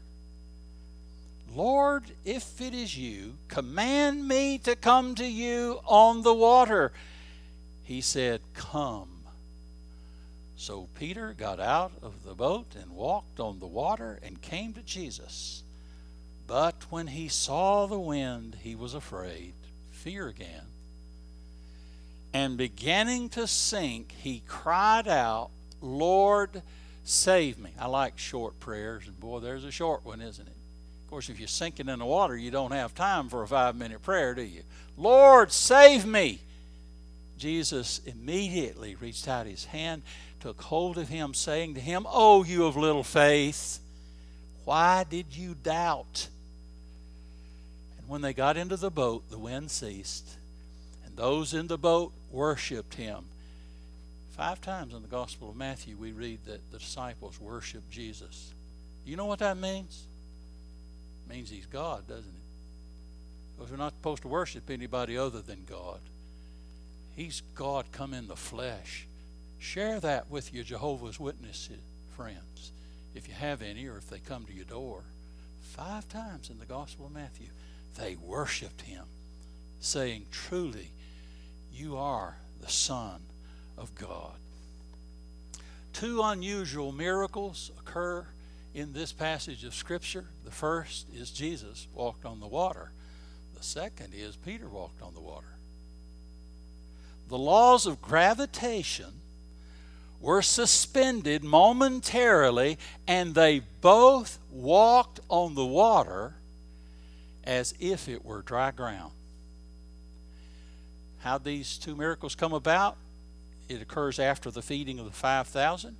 Lord, 1.54 2.04
if 2.24 2.60
it 2.60 2.74
is 2.74 2.96
you, 2.96 3.34
command 3.48 4.28
me 4.28 4.58
to 4.58 4.76
come 4.76 5.14
to 5.16 5.26
you 5.26 5.80
on 5.86 6.22
the 6.22 6.34
water. 6.34 6.92
He 7.82 8.00
said, 8.00 8.40
Come. 8.54 9.15
So 10.56 10.88
Peter 10.98 11.34
got 11.36 11.60
out 11.60 11.92
of 12.02 12.24
the 12.24 12.34
boat 12.34 12.74
and 12.80 12.90
walked 12.90 13.40
on 13.40 13.60
the 13.60 13.66
water 13.66 14.18
and 14.22 14.40
came 14.40 14.72
to 14.72 14.82
Jesus. 14.82 15.62
But 16.46 16.86
when 16.90 17.08
he 17.08 17.28
saw 17.28 17.86
the 17.86 17.98
wind, 17.98 18.56
he 18.62 18.74
was 18.74 18.94
afraid, 18.94 19.52
fear 19.92 20.28
again. 20.28 20.62
And 22.32 22.56
beginning 22.56 23.28
to 23.30 23.46
sink, 23.46 24.12
he 24.12 24.42
cried 24.46 25.08
out, 25.08 25.50
Lord, 25.80 26.62
save 27.04 27.58
me. 27.58 27.70
I 27.78 27.86
like 27.86 28.18
short 28.18 28.58
prayers, 28.60 29.06
and 29.06 29.18
boy, 29.18 29.40
there's 29.40 29.64
a 29.64 29.70
short 29.70 30.04
one, 30.04 30.20
isn't 30.20 30.46
it? 30.46 30.56
Of 31.04 31.10
course, 31.10 31.28
if 31.28 31.38
you're 31.38 31.48
sinking 31.48 31.88
in 31.88 31.98
the 31.98 32.04
water, 32.04 32.36
you 32.36 32.50
don't 32.50 32.72
have 32.72 32.94
time 32.94 33.28
for 33.28 33.42
a 33.42 33.48
five 33.48 33.76
minute 33.76 34.02
prayer, 34.02 34.34
do 34.34 34.42
you? 34.42 34.62
Lord, 34.96 35.52
save 35.52 36.06
me. 36.06 36.40
Jesus 37.38 38.00
immediately 38.06 38.94
reached 38.94 39.28
out 39.28 39.46
his 39.46 39.66
hand, 39.66 40.02
took 40.40 40.60
hold 40.62 40.98
of 40.98 41.08
him, 41.08 41.34
saying 41.34 41.74
to 41.74 41.80
him, 41.80 42.06
Oh, 42.08 42.44
you 42.44 42.64
of 42.64 42.76
little 42.76 43.04
faith, 43.04 43.78
why 44.64 45.04
did 45.08 45.36
you 45.36 45.54
doubt? 45.54 46.28
And 47.98 48.08
when 48.08 48.20
they 48.20 48.32
got 48.32 48.56
into 48.56 48.76
the 48.76 48.90
boat, 48.90 49.30
the 49.30 49.38
wind 49.38 49.70
ceased, 49.70 50.36
and 51.04 51.16
those 51.16 51.54
in 51.54 51.66
the 51.66 51.78
boat 51.78 52.12
worshiped 52.30 52.94
him. 52.94 53.24
Five 54.36 54.60
times 54.60 54.92
in 54.92 55.02
the 55.02 55.08
Gospel 55.08 55.50
of 55.50 55.56
Matthew, 55.56 55.96
we 55.96 56.12
read 56.12 56.40
that 56.44 56.70
the 56.70 56.78
disciples 56.78 57.40
worshiped 57.40 57.90
Jesus. 57.90 58.52
You 59.06 59.16
know 59.16 59.24
what 59.24 59.38
that 59.38 59.56
means? 59.56 60.04
It 61.24 61.32
means 61.32 61.48
he's 61.48 61.66
God, 61.66 62.06
doesn't 62.06 62.24
it? 62.24 63.56
Because 63.56 63.70
we're 63.70 63.78
not 63.78 63.94
supposed 63.94 64.22
to 64.22 64.28
worship 64.28 64.68
anybody 64.68 65.16
other 65.16 65.40
than 65.40 65.64
God. 65.64 66.00
He's 67.14 67.40
God 67.54 67.86
come 67.92 68.12
in 68.12 68.28
the 68.28 68.36
flesh. 68.36 69.05
Share 69.58 70.00
that 70.00 70.30
with 70.30 70.52
your 70.52 70.64
Jehovah's 70.64 71.18
Witnesses 71.18 71.80
friends, 72.16 72.72
if 73.14 73.28
you 73.28 73.34
have 73.34 73.62
any, 73.62 73.86
or 73.86 73.96
if 73.98 74.08
they 74.08 74.18
come 74.18 74.44
to 74.44 74.52
your 74.52 74.64
door. 74.64 75.02
Five 75.60 76.08
times 76.08 76.48
in 76.48 76.58
the 76.58 76.64
Gospel 76.64 77.06
of 77.06 77.12
Matthew, 77.12 77.48
they 77.98 78.16
worshiped 78.16 78.82
him, 78.82 79.04
saying, 79.80 80.26
Truly, 80.30 80.90
you 81.72 81.96
are 81.96 82.36
the 82.60 82.68
Son 82.70 83.20
of 83.76 83.94
God. 83.94 84.36
Two 85.92 86.22
unusual 86.22 86.92
miracles 86.92 87.70
occur 87.78 88.26
in 88.74 88.92
this 88.92 89.12
passage 89.12 89.64
of 89.64 89.74
Scripture. 89.74 90.24
The 90.44 90.50
first 90.50 91.06
is 91.14 91.30
Jesus 91.30 91.86
walked 91.94 92.24
on 92.24 92.40
the 92.40 92.46
water, 92.46 92.92
the 93.56 93.62
second 93.62 94.12
is 94.14 94.36
Peter 94.36 94.68
walked 94.68 95.02
on 95.02 95.14
the 95.14 95.20
water 95.20 95.56
the 97.28 97.38
laws 97.38 97.86
of 97.86 98.00
gravitation 98.00 99.06
were 100.26 100.42
suspended 100.42 101.44
momentarily, 101.44 102.76
and 103.06 103.32
they 103.32 103.60
both 103.80 104.40
walked 104.50 105.20
on 105.28 105.54
the 105.54 105.64
water 105.64 106.34
as 107.44 107.72
if 107.78 108.08
it 108.08 108.24
were 108.24 108.42
dry 108.42 108.72
ground. 108.72 109.12
How 111.20 111.38
these 111.38 111.78
two 111.78 111.94
miracles 111.94 112.34
come 112.34 112.52
about? 112.52 112.96
It 113.68 113.80
occurs 113.80 114.18
after 114.18 114.50
the 114.50 114.62
feeding 114.62 114.98
of 114.98 115.04
the 115.04 115.12
5,000. 115.12 115.96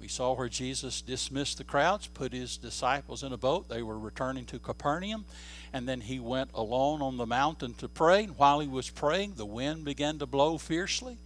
We 0.00 0.08
saw 0.08 0.32
where 0.32 0.48
Jesus 0.48 1.02
dismissed 1.02 1.58
the 1.58 1.64
crowds, 1.64 2.06
put 2.06 2.32
his 2.32 2.56
disciples 2.56 3.22
in 3.22 3.34
a 3.34 3.36
boat. 3.36 3.68
They 3.68 3.82
were 3.82 3.98
returning 3.98 4.46
to 4.46 4.58
Capernaum. 4.58 5.26
And 5.74 5.86
then 5.86 6.00
he 6.00 6.18
went 6.18 6.48
alone 6.54 7.02
on 7.02 7.18
the 7.18 7.26
mountain 7.26 7.74
to 7.74 7.88
pray. 7.88 8.24
And 8.24 8.38
while 8.38 8.60
he 8.60 8.68
was 8.68 8.88
praying, 8.88 9.34
the 9.34 9.44
wind 9.44 9.84
began 9.84 10.18
to 10.20 10.26
blow 10.26 10.56
fiercely. 10.56 11.18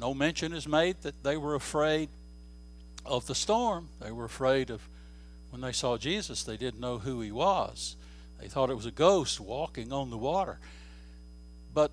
No 0.00 0.14
mention 0.14 0.54
is 0.54 0.66
made 0.66 1.02
that 1.02 1.22
they 1.22 1.36
were 1.36 1.54
afraid 1.54 2.08
of 3.04 3.26
the 3.26 3.34
storm. 3.34 3.90
They 4.00 4.10
were 4.10 4.24
afraid 4.24 4.70
of 4.70 4.80
when 5.50 5.60
they 5.60 5.72
saw 5.72 5.98
Jesus, 5.98 6.42
they 6.42 6.56
didn't 6.56 6.80
know 6.80 6.98
who 6.98 7.20
he 7.20 7.30
was. 7.30 7.96
They 8.40 8.48
thought 8.48 8.70
it 8.70 8.76
was 8.76 8.86
a 8.86 8.92
ghost 8.92 9.40
walking 9.40 9.92
on 9.92 10.10
the 10.10 10.16
water. 10.16 10.58
But 11.74 11.90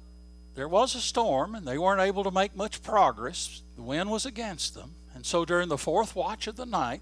there 0.55 0.67
was 0.69 0.95
a 0.95 1.01
storm, 1.01 1.53
and 1.53 1.67
they 1.67 1.77
weren't 1.77 2.01
able 2.01 2.23
to 2.23 2.31
make 2.31 2.55
much 2.55 2.81
progress. 2.81 3.61
The 3.75 3.81
wind 3.81 4.09
was 4.09 4.25
against 4.25 4.73
them. 4.73 4.91
And 5.13 5.25
so 5.25 5.43
during 5.43 5.67
the 5.67 5.77
fourth 5.77 6.15
watch 6.15 6.47
of 6.47 6.55
the 6.55 6.65
night, 6.65 7.01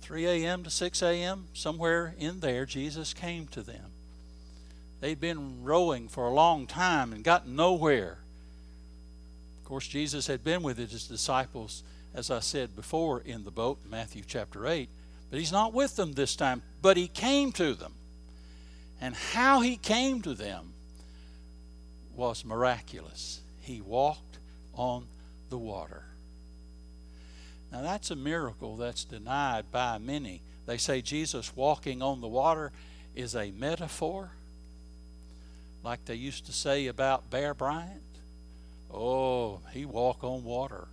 3 0.00 0.26
a.m. 0.26 0.64
to 0.64 0.70
6 0.70 1.02
a.m., 1.02 1.48
somewhere 1.52 2.14
in 2.18 2.40
there, 2.40 2.64
Jesus 2.64 3.12
came 3.12 3.46
to 3.48 3.62
them. 3.62 3.92
They'd 5.00 5.20
been 5.20 5.62
rowing 5.62 6.08
for 6.08 6.26
a 6.26 6.34
long 6.34 6.66
time 6.66 7.12
and 7.12 7.22
gotten 7.22 7.54
nowhere. 7.54 8.18
Of 9.68 9.70
course, 9.70 9.86
Jesus 9.86 10.28
had 10.28 10.42
been 10.42 10.62
with 10.62 10.78
his 10.78 11.06
disciples, 11.06 11.82
as 12.14 12.30
I 12.30 12.40
said 12.40 12.74
before, 12.74 13.20
in 13.20 13.44
the 13.44 13.50
boat, 13.50 13.78
Matthew 13.86 14.22
chapter 14.26 14.66
8. 14.66 14.88
But 15.28 15.40
he's 15.40 15.52
not 15.52 15.74
with 15.74 15.94
them 15.94 16.14
this 16.14 16.36
time, 16.36 16.62
but 16.80 16.96
he 16.96 17.06
came 17.06 17.52
to 17.52 17.74
them. 17.74 17.92
And 18.98 19.14
how 19.14 19.60
he 19.60 19.76
came 19.76 20.22
to 20.22 20.32
them 20.32 20.72
was 22.16 22.46
miraculous. 22.46 23.42
He 23.60 23.82
walked 23.82 24.38
on 24.72 25.06
the 25.50 25.58
water. 25.58 26.04
Now, 27.70 27.82
that's 27.82 28.10
a 28.10 28.16
miracle 28.16 28.78
that's 28.78 29.04
denied 29.04 29.70
by 29.70 29.98
many. 29.98 30.40
They 30.64 30.78
say 30.78 31.02
Jesus 31.02 31.54
walking 31.54 32.00
on 32.00 32.22
the 32.22 32.26
water 32.26 32.72
is 33.14 33.36
a 33.36 33.50
metaphor, 33.50 34.30
like 35.84 36.06
they 36.06 36.14
used 36.14 36.46
to 36.46 36.52
say 36.52 36.86
about 36.86 37.28
Bear 37.28 37.52
Bryant. 37.52 38.07
Oh, 38.90 39.60
he 39.72 39.84
walked 39.84 40.24
on 40.24 40.44
water. 40.44 40.88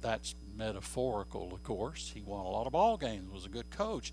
That's 0.00 0.34
metaphorical, 0.56 1.52
of 1.52 1.62
course. 1.62 2.10
He 2.14 2.22
won 2.22 2.44
a 2.44 2.48
lot 2.48 2.66
of 2.66 2.72
ball 2.72 2.96
games, 2.96 3.32
was 3.32 3.46
a 3.46 3.50
good 3.50 3.70
coach, 3.70 4.12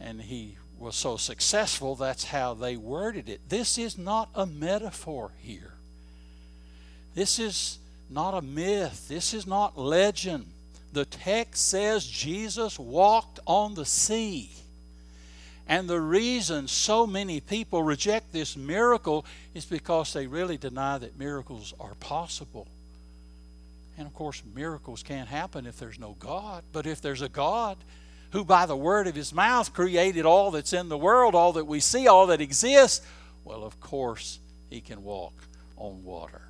and 0.00 0.20
he 0.22 0.56
was 0.78 0.96
so 0.96 1.16
successful, 1.16 1.94
that's 1.94 2.24
how 2.24 2.54
they 2.54 2.76
worded 2.76 3.28
it. 3.28 3.48
This 3.48 3.78
is 3.78 3.96
not 3.96 4.28
a 4.34 4.46
metaphor 4.46 5.30
here. 5.38 5.74
This 7.14 7.38
is 7.38 7.78
not 8.10 8.34
a 8.34 8.42
myth. 8.42 9.06
This 9.08 9.32
is 9.32 9.46
not 9.46 9.78
legend. 9.78 10.46
The 10.92 11.04
text 11.04 11.68
says 11.68 12.06
Jesus 12.06 12.78
walked 12.78 13.38
on 13.46 13.74
the 13.74 13.86
sea. 13.86 14.50
And 15.72 15.88
the 15.88 16.02
reason 16.02 16.68
so 16.68 17.06
many 17.06 17.40
people 17.40 17.82
reject 17.82 18.30
this 18.30 18.58
miracle 18.58 19.24
is 19.54 19.64
because 19.64 20.12
they 20.12 20.26
really 20.26 20.58
deny 20.58 20.98
that 20.98 21.18
miracles 21.18 21.72
are 21.80 21.94
possible. 21.94 22.68
And 23.96 24.06
of 24.06 24.12
course, 24.12 24.42
miracles 24.54 25.02
can't 25.02 25.30
happen 25.30 25.64
if 25.64 25.78
there's 25.78 25.98
no 25.98 26.14
God. 26.20 26.62
But 26.72 26.86
if 26.86 27.00
there's 27.00 27.22
a 27.22 27.28
God, 27.30 27.78
who 28.32 28.44
by 28.44 28.66
the 28.66 28.76
word 28.76 29.06
of 29.06 29.14
his 29.14 29.32
mouth 29.32 29.72
created 29.72 30.26
all 30.26 30.50
that's 30.50 30.74
in 30.74 30.90
the 30.90 30.98
world, 30.98 31.34
all 31.34 31.54
that 31.54 31.66
we 31.66 31.80
see, 31.80 32.06
all 32.06 32.26
that 32.26 32.42
exists, 32.42 33.00
well, 33.42 33.64
of 33.64 33.80
course, 33.80 34.40
he 34.68 34.82
can 34.82 35.02
walk 35.02 35.32
on 35.78 36.04
water. 36.04 36.42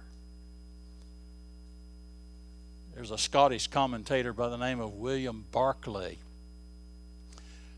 There's 2.97 3.13
a 3.13 3.19
Scottish 3.19 3.69
commentator 3.69 4.33
by 4.33 4.49
the 4.49 4.59
name 4.59 4.81
of 4.81 4.95
William 4.95 5.45
Barclay. 5.53 6.19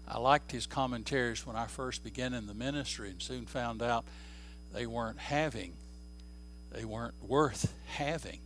I 0.07 0.19
liked 0.19 0.53
his 0.53 0.67
commentaries 0.67 1.47
when 1.47 1.57
I 1.57 1.67
first 1.67 2.05
began 2.05 2.35
in 2.35 2.47
the 2.47 2.55
ministry 2.55 3.11
and 3.11 3.23
soon 3.23 3.47
found 3.47 3.83
out 3.83 4.05
they 4.73 4.87
weren't 4.87 5.19
having, 5.19 5.73
they 6.73 6.85
weren't 6.85 7.15
worth 7.23 7.73
having. 7.87 8.41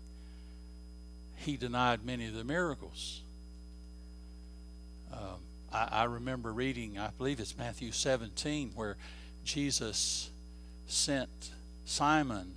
He 1.36 1.56
denied 1.56 2.04
many 2.04 2.26
of 2.26 2.34
the 2.34 2.44
miracles. 2.44 3.22
Um, 5.12 5.40
I, 5.72 5.88
I 5.90 6.04
remember 6.04 6.52
reading, 6.52 6.98
I 6.98 7.10
believe 7.16 7.40
it's 7.40 7.56
Matthew 7.56 7.92
17, 7.92 8.72
where 8.74 8.96
Jesus 9.44 10.30
sent 10.86 11.50
Simon 11.84 12.52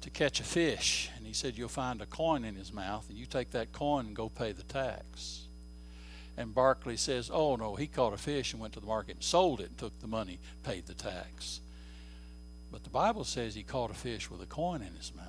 to 0.00 0.10
catch 0.10 0.40
a 0.40 0.44
fish. 0.44 1.10
And 1.16 1.26
he 1.26 1.32
said, 1.32 1.56
You'll 1.56 1.68
find 1.68 2.00
a 2.00 2.06
coin 2.06 2.44
in 2.44 2.54
his 2.54 2.72
mouth, 2.72 3.08
and 3.08 3.18
you 3.18 3.26
take 3.26 3.50
that 3.52 3.72
coin 3.72 4.06
and 4.06 4.16
go 4.16 4.28
pay 4.28 4.52
the 4.52 4.62
tax. 4.64 5.47
And 6.38 6.54
Barclay 6.54 6.94
says, 6.94 7.32
Oh, 7.34 7.56
no, 7.56 7.74
he 7.74 7.88
caught 7.88 8.12
a 8.12 8.16
fish 8.16 8.52
and 8.52 8.62
went 8.62 8.74
to 8.74 8.80
the 8.80 8.86
market 8.86 9.16
and 9.16 9.24
sold 9.24 9.60
it 9.60 9.70
and 9.70 9.76
took 9.76 9.98
the 9.98 10.06
money, 10.06 10.38
paid 10.62 10.86
the 10.86 10.94
tax. 10.94 11.58
But 12.70 12.84
the 12.84 12.90
Bible 12.90 13.24
says 13.24 13.56
he 13.56 13.64
caught 13.64 13.90
a 13.90 13.94
fish 13.94 14.30
with 14.30 14.40
a 14.40 14.46
coin 14.46 14.80
in 14.80 14.94
his 14.94 15.12
mouth. 15.16 15.26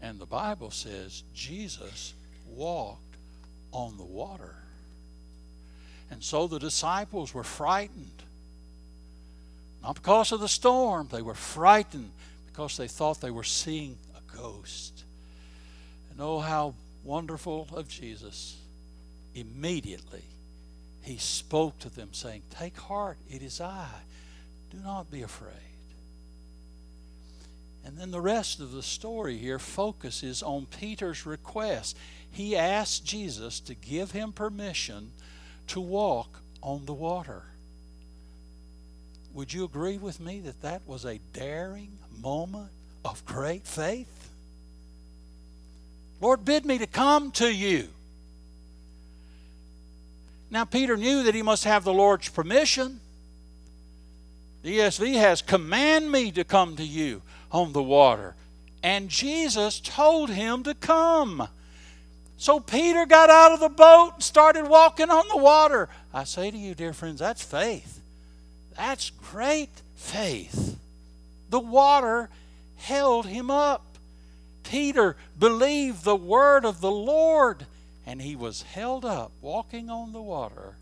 And 0.00 0.18
the 0.18 0.26
Bible 0.26 0.70
says 0.70 1.22
Jesus 1.34 2.14
walked 2.46 3.16
on 3.70 3.98
the 3.98 4.04
water. 4.04 4.54
And 6.10 6.22
so 6.22 6.46
the 6.46 6.58
disciples 6.58 7.34
were 7.34 7.44
frightened. 7.44 8.22
Not 9.82 9.96
because 9.96 10.32
of 10.32 10.40
the 10.40 10.48
storm, 10.48 11.08
they 11.12 11.20
were 11.20 11.34
frightened 11.34 12.12
because 12.46 12.78
they 12.78 12.88
thought 12.88 13.20
they 13.20 13.30
were 13.30 13.44
seeing 13.44 13.98
a 14.16 14.34
ghost. 14.34 15.04
And 16.10 16.22
oh, 16.22 16.38
how 16.38 16.74
wonderful 17.04 17.68
of 17.74 17.86
Jesus. 17.88 18.57
Immediately, 19.40 20.24
he 21.02 21.16
spoke 21.16 21.78
to 21.80 21.90
them, 21.90 22.08
saying, 22.12 22.42
Take 22.50 22.76
heart, 22.76 23.18
it 23.30 23.42
is 23.42 23.60
I. 23.60 23.88
Do 24.70 24.78
not 24.78 25.10
be 25.10 25.22
afraid. 25.22 25.52
And 27.84 27.96
then 27.96 28.10
the 28.10 28.20
rest 28.20 28.60
of 28.60 28.72
the 28.72 28.82
story 28.82 29.38
here 29.38 29.58
focuses 29.58 30.42
on 30.42 30.66
Peter's 30.66 31.24
request. 31.24 31.96
He 32.30 32.56
asked 32.56 33.04
Jesus 33.06 33.60
to 33.60 33.74
give 33.74 34.10
him 34.10 34.32
permission 34.32 35.12
to 35.68 35.80
walk 35.80 36.40
on 36.62 36.84
the 36.84 36.92
water. 36.92 37.44
Would 39.32 39.52
you 39.52 39.64
agree 39.64 39.98
with 39.98 40.20
me 40.20 40.40
that 40.40 40.62
that 40.62 40.82
was 40.86 41.04
a 41.04 41.20
daring 41.32 41.92
moment 42.20 42.70
of 43.04 43.24
great 43.24 43.66
faith? 43.66 44.30
Lord, 46.20 46.44
bid 46.44 46.66
me 46.66 46.78
to 46.78 46.86
come 46.86 47.30
to 47.32 47.54
you. 47.54 47.88
Now, 50.50 50.64
Peter 50.64 50.96
knew 50.96 51.22
that 51.24 51.34
he 51.34 51.42
must 51.42 51.64
have 51.64 51.84
the 51.84 51.92
Lord's 51.92 52.28
permission. 52.28 53.00
The 54.62 54.78
ESV 54.78 55.14
has, 55.14 55.42
Command 55.42 56.10
me 56.10 56.30
to 56.32 56.44
come 56.44 56.76
to 56.76 56.84
you 56.84 57.22
on 57.52 57.72
the 57.72 57.82
water. 57.82 58.34
And 58.82 59.08
Jesus 59.08 59.80
told 59.80 60.30
him 60.30 60.62
to 60.62 60.74
come. 60.74 61.48
So 62.36 62.60
Peter 62.60 63.04
got 63.04 63.30
out 63.30 63.52
of 63.52 63.60
the 63.60 63.68
boat 63.68 64.12
and 64.14 64.22
started 64.22 64.68
walking 64.68 65.10
on 65.10 65.26
the 65.28 65.36
water. 65.36 65.88
I 66.14 66.24
say 66.24 66.50
to 66.50 66.56
you, 66.56 66.74
dear 66.74 66.92
friends, 66.92 67.18
that's 67.18 67.42
faith. 67.42 68.00
That's 68.76 69.10
great 69.10 69.82
faith. 69.96 70.78
The 71.50 71.58
water 71.58 72.30
held 72.76 73.26
him 73.26 73.50
up. 73.50 73.84
Peter 74.62 75.16
believed 75.38 76.04
the 76.04 76.14
word 76.14 76.64
of 76.64 76.80
the 76.80 76.90
Lord, 76.90 77.66
and 78.08 78.22
he 78.22 78.34
was 78.34 78.62
held 78.62 79.04
up 79.04 79.32
walking 79.42 79.90
on 79.90 80.14
the 80.14 80.22
water 80.22 80.76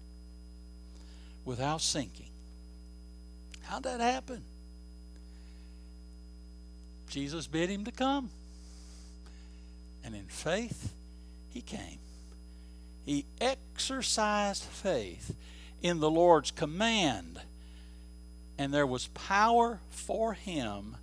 without 1.44 1.80
sinking. 1.80 2.30
How'd 3.62 3.82
that 3.82 4.00
happen? 4.00 4.44
Jesus 7.10 7.48
bid 7.48 7.68
him 7.68 7.84
to 7.84 7.90
come. 7.90 8.30
And 10.04 10.14
in 10.14 10.26
faith, 10.26 10.92
he 11.48 11.62
came. 11.62 11.98
He 13.04 13.24
exercised 13.40 14.62
faith 14.62 15.34
in 15.82 15.98
the 15.98 16.10
Lord's 16.10 16.52
command, 16.52 17.40
and 18.56 18.72
there 18.72 18.86
was 18.86 19.08
power 19.08 19.80
for 19.88 20.34
him 20.34 20.96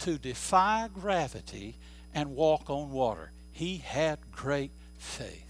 to 0.00 0.18
defy 0.18 0.88
gravity 0.92 1.76
and 2.12 2.34
walk 2.34 2.68
on 2.68 2.90
water. 2.90 3.30
He 3.52 3.76
had 3.76 4.18
great 4.32 4.72
faith. 4.98 5.47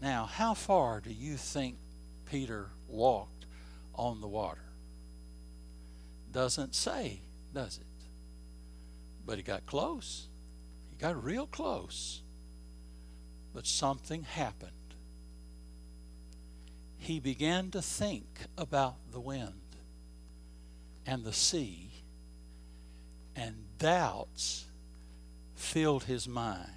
Now, 0.00 0.26
how 0.26 0.54
far 0.54 1.00
do 1.00 1.12
you 1.12 1.36
think 1.36 1.76
Peter 2.26 2.70
walked 2.88 3.46
on 3.94 4.20
the 4.20 4.28
water? 4.28 4.60
Doesn't 6.30 6.74
say, 6.74 7.20
does 7.52 7.78
it? 7.78 8.06
But 9.24 9.36
he 9.36 9.42
got 9.42 9.66
close. 9.66 10.28
He 10.90 10.96
got 10.96 11.22
real 11.22 11.46
close. 11.46 12.22
But 13.54 13.66
something 13.66 14.24
happened. 14.24 14.72
He 16.96 17.20
began 17.20 17.70
to 17.70 17.82
think 17.82 18.26
about 18.58 18.96
the 19.12 19.20
wind 19.20 19.60
and 21.06 21.22
the 21.22 21.32
sea, 21.32 21.90
and 23.36 23.54
doubts 23.78 24.64
filled 25.54 26.04
his 26.04 26.26
mind. 26.26 26.70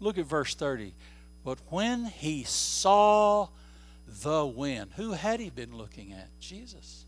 Look 0.00 0.18
at 0.18 0.26
verse 0.26 0.54
30. 0.54 0.94
But 1.50 1.58
when 1.68 2.04
he 2.04 2.44
saw 2.44 3.48
the 4.06 4.46
wind, 4.46 4.92
who 4.94 5.14
had 5.14 5.40
he 5.40 5.50
been 5.50 5.76
looking 5.76 6.12
at? 6.12 6.28
Jesus. 6.38 7.06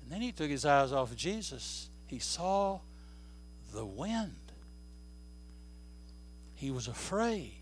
And 0.00 0.10
then 0.10 0.22
he 0.22 0.32
took 0.32 0.48
his 0.48 0.64
eyes 0.64 0.92
off 0.92 1.10
of 1.10 1.16
Jesus. 1.18 1.90
He 2.06 2.18
saw 2.18 2.80
the 3.74 3.84
wind 3.84 4.32
he 6.54 6.70
was 6.70 6.88
afraid 6.88 7.60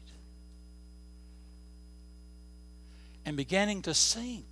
and 3.26 3.36
beginning 3.36 3.82
to 3.82 3.92
sink. 3.92 4.46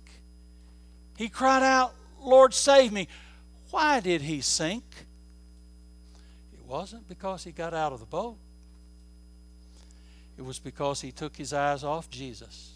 He 1.15 1.29
cried 1.29 1.63
out, 1.63 1.93
Lord, 2.19 2.53
save 2.53 2.91
me. 2.91 3.07
Why 3.71 4.01
did 4.01 4.21
he 4.21 4.41
sink? 4.41 4.83
It 6.51 6.65
wasn't 6.65 7.07
because 7.07 7.45
he 7.45 7.53
got 7.53 7.73
out 7.73 7.93
of 7.93 8.01
the 8.01 8.05
boat, 8.05 8.35
it 10.37 10.43
was 10.43 10.59
because 10.59 11.01
he 11.01 11.11
took 11.11 11.37
his 11.37 11.53
eyes 11.53 11.83
off 11.83 12.09
Jesus. 12.09 12.71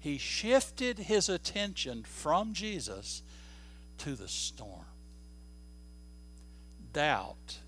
He 0.00 0.18
shifted 0.18 0.98
his 0.98 1.28
attention 1.28 2.04
from 2.04 2.52
Jesus 2.52 3.22
to 3.98 4.14
the 4.14 4.28
storm. 4.28 4.84
Doubt 6.92 7.58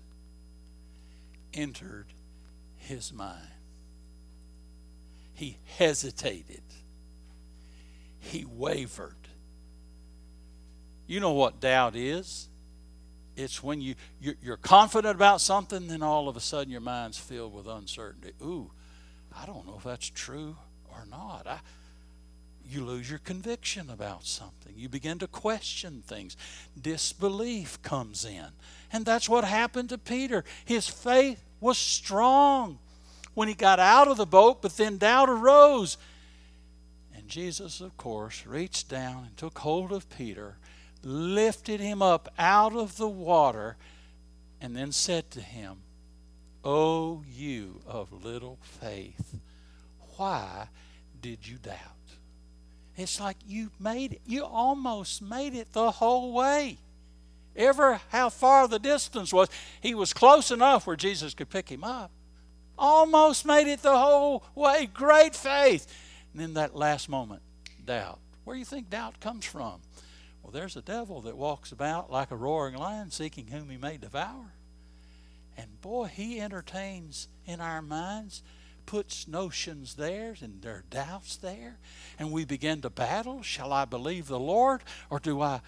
entered 1.53 2.07
his 2.77 3.13
mind. 3.13 3.47
He 5.33 5.57
hesitated. 5.77 6.63
He 8.19 8.45
wavered. 8.45 9.15
You 11.07 11.19
know 11.19 11.31
what 11.31 11.59
doubt 11.59 11.95
is? 11.95 12.47
It's 13.35 13.63
when 13.63 13.81
you, 13.81 13.95
you're 14.19 14.57
confident 14.57 15.15
about 15.15 15.41
something, 15.41 15.87
then 15.87 16.03
all 16.03 16.29
of 16.29 16.37
a 16.37 16.39
sudden 16.39 16.71
your 16.71 16.81
mind's 16.81 17.17
filled 17.17 17.53
with 17.53 17.67
uncertainty. 17.67 18.33
Ooh, 18.41 18.71
I 19.35 19.45
don't 19.45 19.65
know 19.65 19.75
if 19.77 19.83
that's 19.83 20.09
true 20.09 20.55
or 20.89 21.05
not. 21.09 21.47
I, 21.47 21.59
you 22.65 22.85
lose 22.85 23.09
your 23.09 23.19
conviction 23.19 23.89
about 23.89 24.25
something. 24.25 24.73
You 24.75 24.87
begin 24.87 25.19
to 25.19 25.27
question 25.27 26.03
things. 26.05 26.37
Disbelief 26.79 27.81
comes 27.81 28.23
in. 28.23 28.47
And 28.93 29.05
that's 29.05 29.27
what 29.27 29.43
happened 29.43 29.89
to 29.89 29.97
Peter. 29.97 30.43
His 30.63 30.87
faith 30.87 31.43
was 31.59 31.77
strong 31.77 32.79
when 33.33 33.47
he 33.47 33.53
got 33.53 33.79
out 33.79 34.07
of 34.07 34.17
the 34.17 34.25
boat, 34.25 34.61
but 34.61 34.77
then 34.77 34.97
doubt 34.97 35.29
arose. 35.29 35.97
And 37.13 37.27
Jesus, 37.27 37.81
of 37.81 37.97
course, 37.97 38.45
reached 38.45 38.89
down 38.89 39.25
and 39.25 39.37
took 39.37 39.59
hold 39.59 39.91
of 39.91 40.09
Peter, 40.09 40.57
lifted 41.03 41.79
him 41.79 42.01
up 42.01 42.31
out 42.37 42.73
of 42.73 42.97
the 42.97 43.07
water, 43.07 43.75
and 44.61 44.75
then 44.75 44.91
said 44.91 45.31
to 45.31 45.41
him, 45.41 45.77
O 46.63 47.23
you 47.29 47.81
of 47.87 48.23
little 48.23 48.59
faith, 48.61 49.35
why 50.17 50.67
did 51.21 51.47
you 51.47 51.57
doubt? 51.57 51.77
It's 52.95 53.19
like 53.19 53.37
you 53.47 53.71
made 53.79 54.13
it, 54.13 54.21
you 54.25 54.43
almost 54.43 55.21
made 55.21 55.55
it 55.55 55.73
the 55.73 55.91
whole 55.91 56.33
way 56.33 56.77
ever 57.55 57.99
how 58.09 58.29
far 58.29 58.67
the 58.67 58.79
distance 58.79 59.33
was. 59.33 59.49
He 59.81 59.93
was 59.93 60.13
close 60.13 60.51
enough 60.51 60.87
where 60.87 60.95
Jesus 60.95 61.33
could 61.33 61.49
pick 61.49 61.69
him 61.69 61.83
up. 61.83 62.11
Almost 62.77 63.45
made 63.45 63.67
it 63.67 63.81
the 63.81 63.97
whole 63.97 64.43
way. 64.55 64.89
Great 64.91 65.35
faith. 65.35 65.87
And 66.33 66.41
then 66.41 66.53
that 66.55 66.75
last 66.75 67.09
moment, 67.09 67.41
doubt. 67.85 68.19
Where 68.43 68.55
do 68.55 68.59
you 68.59 68.65
think 68.65 68.89
doubt 68.89 69.19
comes 69.19 69.45
from? 69.45 69.81
Well, 70.41 70.51
there's 70.51 70.75
a 70.75 70.81
devil 70.81 71.21
that 71.21 71.37
walks 71.37 71.71
about 71.71 72.11
like 72.11 72.31
a 72.31 72.35
roaring 72.35 72.75
lion 72.75 73.11
seeking 73.11 73.47
whom 73.47 73.69
he 73.69 73.77
may 73.77 73.97
devour. 73.97 74.53
And 75.61 75.79
boy, 75.79 76.05
he 76.05 76.41
entertains 76.41 77.27
in 77.45 77.61
our 77.61 77.83
minds, 77.83 78.41
puts 78.87 79.27
notions 79.27 79.93
there, 79.93 80.35
and 80.41 80.59
there 80.63 80.77
are 80.77 80.85
doubts 80.89 81.37
there. 81.37 81.77
And 82.17 82.31
we 82.31 82.45
begin 82.45 82.81
to 82.81 82.89
battle. 82.89 83.43
Shall 83.43 83.71
I 83.71 83.85
believe 83.85 84.27
the 84.27 84.39
Lord 84.39 84.81
or 85.11 85.19
do 85.19 85.39
I 85.41 85.61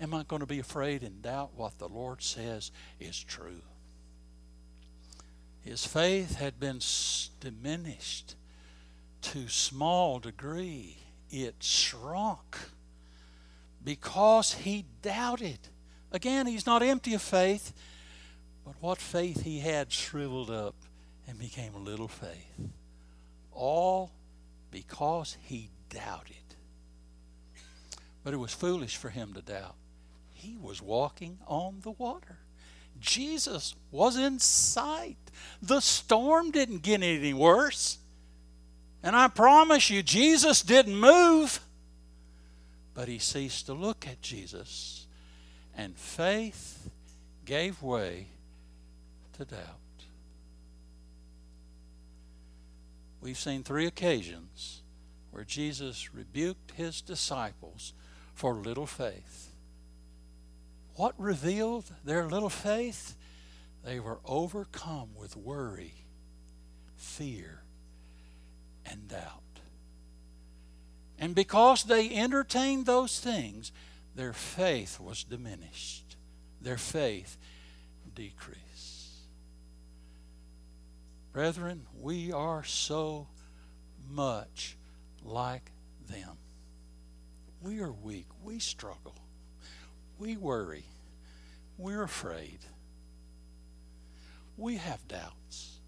Am 0.00 0.14
I 0.14 0.22
going 0.22 0.40
to 0.40 0.46
be 0.46 0.58
afraid 0.58 1.02
and 1.02 1.20
doubt 1.20 1.50
what 1.56 1.78
the 1.78 1.88
Lord 1.88 2.22
says 2.22 2.70
is 2.98 3.22
true? 3.22 3.60
His 5.60 5.86
faith 5.86 6.36
had 6.36 6.58
been 6.58 6.80
diminished 7.38 8.34
to 9.20 9.48
small 9.48 10.18
degree. 10.18 10.96
It 11.28 11.56
shrunk 11.60 12.56
because 13.84 14.54
he 14.54 14.86
doubted. 15.02 15.58
Again, 16.12 16.46
he's 16.46 16.64
not 16.64 16.82
empty 16.82 17.12
of 17.12 17.20
faith, 17.20 17.74
but 18.70 18.80
what 18.80 18.98
faith 18.98 19.42
he 19.42 19.58
had 19.58 19.90
shriveled 19.90 20.48
up 20.48 20.76
and 21.26 21.36
became 21.40 21.84
little 21.84 22.06
faith. 22.06 22.70
All 23.50 24.12
because 24.70 25.36
he 25.42 25.70
doubted. 25.88 26.36
But 28.22 28.32
it 28.32 28.36
was 28.36 28.54
foolish 28.54 28.96
for 28.96 29.08
him 29.08 29.32
to 29.34 29.42
doubt 29.42 29.74
he 30.32 30.56
was 30.56 30.80
walking 30.80 31.38
on 31.48 31.80
the 31.82 31.90
water. 31.90 32.38
Jesus 33.00 33.74
was 33.90 34.16
in 34.16 34.38
sight. 34.38 35.18
The 35.60 35.80
storm 35.80 36.52
didn't 36.52 36.82
get 36.82 37.02
any 37.02 37.34
worse. 37.34 37.98
And 39.02 39.16
I 39.16 39.26
promise 39.26 39.90
you, 39.90 40.04
Jesus 40.04 40.62
didn't 40.62 40.96
move. 40.96 41.60
But 42.94 43.08
he 43.08 43.18
ceased 43.18 43.66
to 43.66 43.72
look 43.72 44.06
at 44.06 44.22
Jesus, 44.22 45.06
and 45.76 45.96
faith 45.96 46.88
gave 47.44 47.82
way 47.82 48.28
to 49.40 49.46
doubt. 49.46 49.78
We've 53.22 53.38
seen 53.38 53.62
three 53.62 53.86
occasions 53.86 54.82
where 55.30 55.44
Jesus 55.44 56.14
rebuked 56.14 56.72
his 56.72 57.00
disciples 57.00 57.94
for 58.34 58.54
little 58.54 58.86
faith. 58.86 59.54
What 60.96 61.14
revealed 61.18 61.90
their 62.04 62.28
little 62.28 62.50
faith? 62.50 63.16
They 63.82 63.98
were 63.98 64.18
overcome 64.26 65.10
with 65.16 65.36
worry, 65.36 65.94
fear, 66.96 67.62
and 68.84 69.08
doubt. 69.08 69.40
And 71.18 71.34
because 71.34 71.84
they 71.84 72.14
entertained 72.14 72.84
those 72.84 73.20
things, 73.20 73.72
their 74.14 74.34
faith 74.34 75.00
was 75.00 75.24
diminished. 75.24 76.16
Their 76.60 76.78
faith 76.78 77.38
decreased. 78.14 78.69
Brethren, 81.32 81.86
we 81.98 82.32
are 82.32 82.64
so 82.64 83.28
much 84.10 84.76
like 85.24 85.70
them. 86.08 86.36
We 87.62 87.80
are 87.80 87.92
weak. 87.92 88.26
We 88.42 88.58
struggle. 88.58 89.14
We 90.18 90.36
worry. 90.36 90.84
We're 91.78 92.02
afraid. 92.02 92.58
We 94.56 94.76
have 94.76 95.06
doubts. 95.08 95.78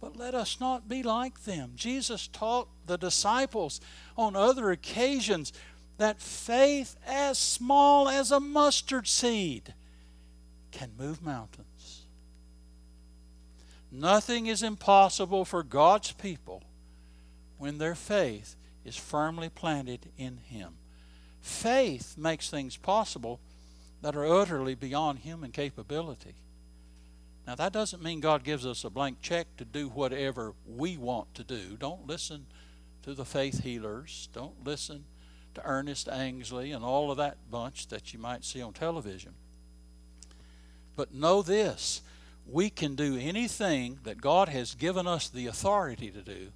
But 0.00 0.16
let 0.16 0.34
us 0.34 0.58
not 0.60 0.88
be 0.88 1.02
like 1.02 1.44
them. 1.44 1.72
Jesus 1.74 2.28
taught 2.28 2.68
the 2.86 2.96
disciples 2.96 3.80
on 4.16 4.36
other 4.36 4.70
occasions 4.70 5.52
that 5.98 6.20
faith 6.20 6.96
as 7.06 7.38
small 7.38 8.08
as 8.08 8.30
a 8.30 8.40
mustard 8.40 9.08
seed 9.08 9.74
can 10.70 10.90
move 10.98 11.22
mountains. 11.22 11.65
Nothing 13.90 14.46
is 14.46 14.62
impossible 14.62 15.44
for 15.44 15.62
God's 15.62 16.12
people 16.12 16.62
when 17.58 17.78
their 17.78 17.94
faith 17.94 18.56
is 18.84 18.96
firmly 18.96 19.48
planted 19.48 20.10
in 20.16 20.38
Him. 20.38 20.74
Faith 21.40 22.16
makes 22.18 22.50
things 22.50 22.76
possible 22.76 23.40
that 24.02 24.16
are 24.16 24.26
utterly 24.26 24.74
beyond 24.74 25.20
human 25.20 25.52
capability. 25.52 26.34
Now, 27.46 27.54
that 27.54 27.72
doesn't 27.72 28.02
mean 28.02 28.20
God 28.20 28.42
gives 28.42 28.66
us 28.66 28.84
a 28.84 28.90
blank 28.90 29.20
check 29.22 29.46
to 29.56 29.64
do 29.64 29.88
whatever 29.88 30.54
we 30.66 30.96
want 30.96 31.32
to 31.36 31.44
do. 31.44 31.76
Don't 31.78 32.06
listen 32.06 32.46
to 33.02 33.14
the 33.14 33.24
faith 33.24 33.62
healers. 33.62 34.28
Don't 34.32 34.64
listen 34.64 35.04
to 35.54 35.62
Ernest 35.64 36.08
Angley 36.08 36.72
and 36.72 36.84
all 36.84 37.10
of 37.10 37.16
that 37.18 37.36
bunch 37.50 37.86
that 37.88 38.12
you 38.12 38.18
might 38.18 38.44
see 38.44 38.60
on 38.60 38.72
television. 38.72 39.34
But 40.96 41.14
know 41.14 41.40
this 41.40 42.02
we 42.48 42.70
can 42.70 42.94
do 42.94 43.16
anything 43.16 43.98
that 44.04 44.20
God 44.20 44.48
has 44.48 44.74
given 44.74 45.06
us 45.06 45.28
the 45.28 45.46
authority 45.46 46.10
to 46.10 46.22
do 46.22 46.48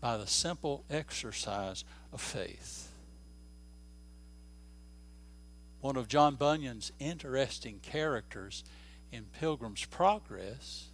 by 0.00 0.16
the 0.16 0.26
simple 0.26 0.84
exercise 0.90 1.84
of 2.12 2.20
faith. 2.20 2.90
One 5.80 5.96
of 5.96 6.08
John 6.08 6.34
Bunyan's 6.34 6.92
interesting 6.98 7.78
characters 7.82 8.64
in 9.12 9.26
Pilgrim's 9.38 9.84
Progress 9.84 10.88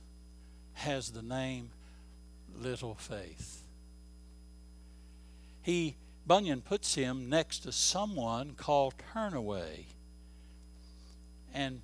has 0.74 1.10
the 1.10 1.22
name 1.22 1.70
Little 2.60 2.94
Faith. 2.94 3.62
He 5.62 5.96
Bunyan 6.26 6.60
puts 6.60 6.94
him 6.94 7.28
next 7.28 7.60
to 7.60 7.72
someone 7.72 8.52
called 8.52 8.94
Turnaway. 9.12 9.86
And 11.52 11.82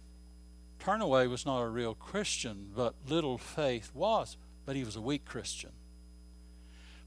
Turnaway 0.86 1.28
was 1.28 1.44
not 1.44 1.62
a 1.62 1.68
real 1.68 1.94
Christian, 1.94 2.70
but 2.74 2.94
Little 3.08 3.38
Faith 3.38 3.90
was, 3.92 4.36
but 4.64 4.76
he 4.76 4.84
was 4.84 4.94
a 4.94 5.00
weak 5.00 5.24
Christian. 5.24 5.72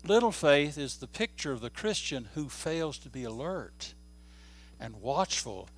Little 0.04 0.32
faith 0.32 0.78
is 0.78 0.98
the 0.98 1.08
picture 1.08 1.52
of 1.52 1.62
the 1.62 1.70
Christian 1.70 2.30
who 2.34 2.50
fails 2.50 2.98
to 3.00 3.10
be 3.10 3.24
alert 3.24 3.94
and 4.80 5.02
watchful, 5.02 5.70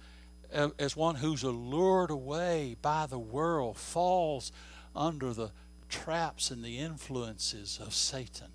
as 0.52 0.95
one 0.95 1.16
who's 1.16 1.43
allured 1.43 2.12
away 2.12 2.76
by 2.82 3.06
the 3.06 3.20
world, 3.20 3.78
falls 3.78 4.52
under 4.95 5.34
the 5.34 5.52
traps 5.89 6.52
and 6.52 6.64
the 6.64 6.78
influences 6.78 7.80
of 7.82 7.93
Satan 7.93 8.52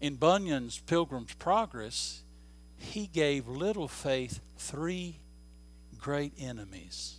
in 0.00 0.16
Bunyan's 0.16 0.78
Pilgrim's 0.78 1.34
Progress, 1.34 2.22
he 2.76 3.06
gave 3.06 3.48
little 3.48 3.88
faith 3.88 4.40
three 4.56 5.18
great 5.98 6.32
enemies. 6.38 7.17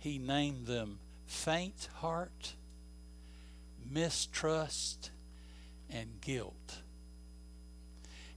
He 0.00 0.18
named 0.18 0.66
them 0.66 0.98
faint 1.26 1.88
heart, 1.96 2.54
mistrust, 3.88 5.10
and 5.90 6.20
guilt. 6.22 6.78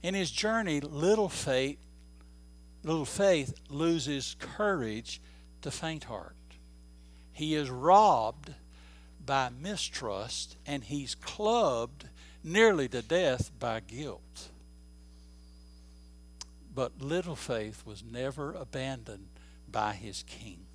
In 0.02 0.12
his 0.12 0.30
journey, 0.30 0.80
little 0.80 1.30
faith, 1.30 1.78
little 2.82 3.06
faith 3.06 3.54
loses 3.70 4.36
courage 4.38 5.22
to 5.62 5.70
faint 5.70 6.04
heart. 6.04 6.36
He 7.32 7.54
is 7.54 7.70
robbed 7.70 8.52
by 9.24 9.48
mistrust 9.48 10.58
and 10.66 10.84
he's 10.84 11.14
clubbed 11.14 12.08
nearly 12.42 12.88
to 12.88 13.00
death 13.00 13.50
by 13.58 13.80
guilt. 13.80 14.50
But 16.74 17.00
little 17.00 17.36
faith 17.36 17.86
was 17.86 18.04
never 18.04 18.52
abandoned 18.52 19.28
by 19.66 19.94
his 19.94 20.22
king. 20.24 20.66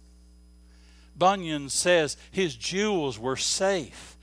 Bunyan 1.20 1.70
says 1.70 2.18
his 2.32 2.56
jewels 2.56 3.20
were 3.20 3.36
safe 3.36 4.16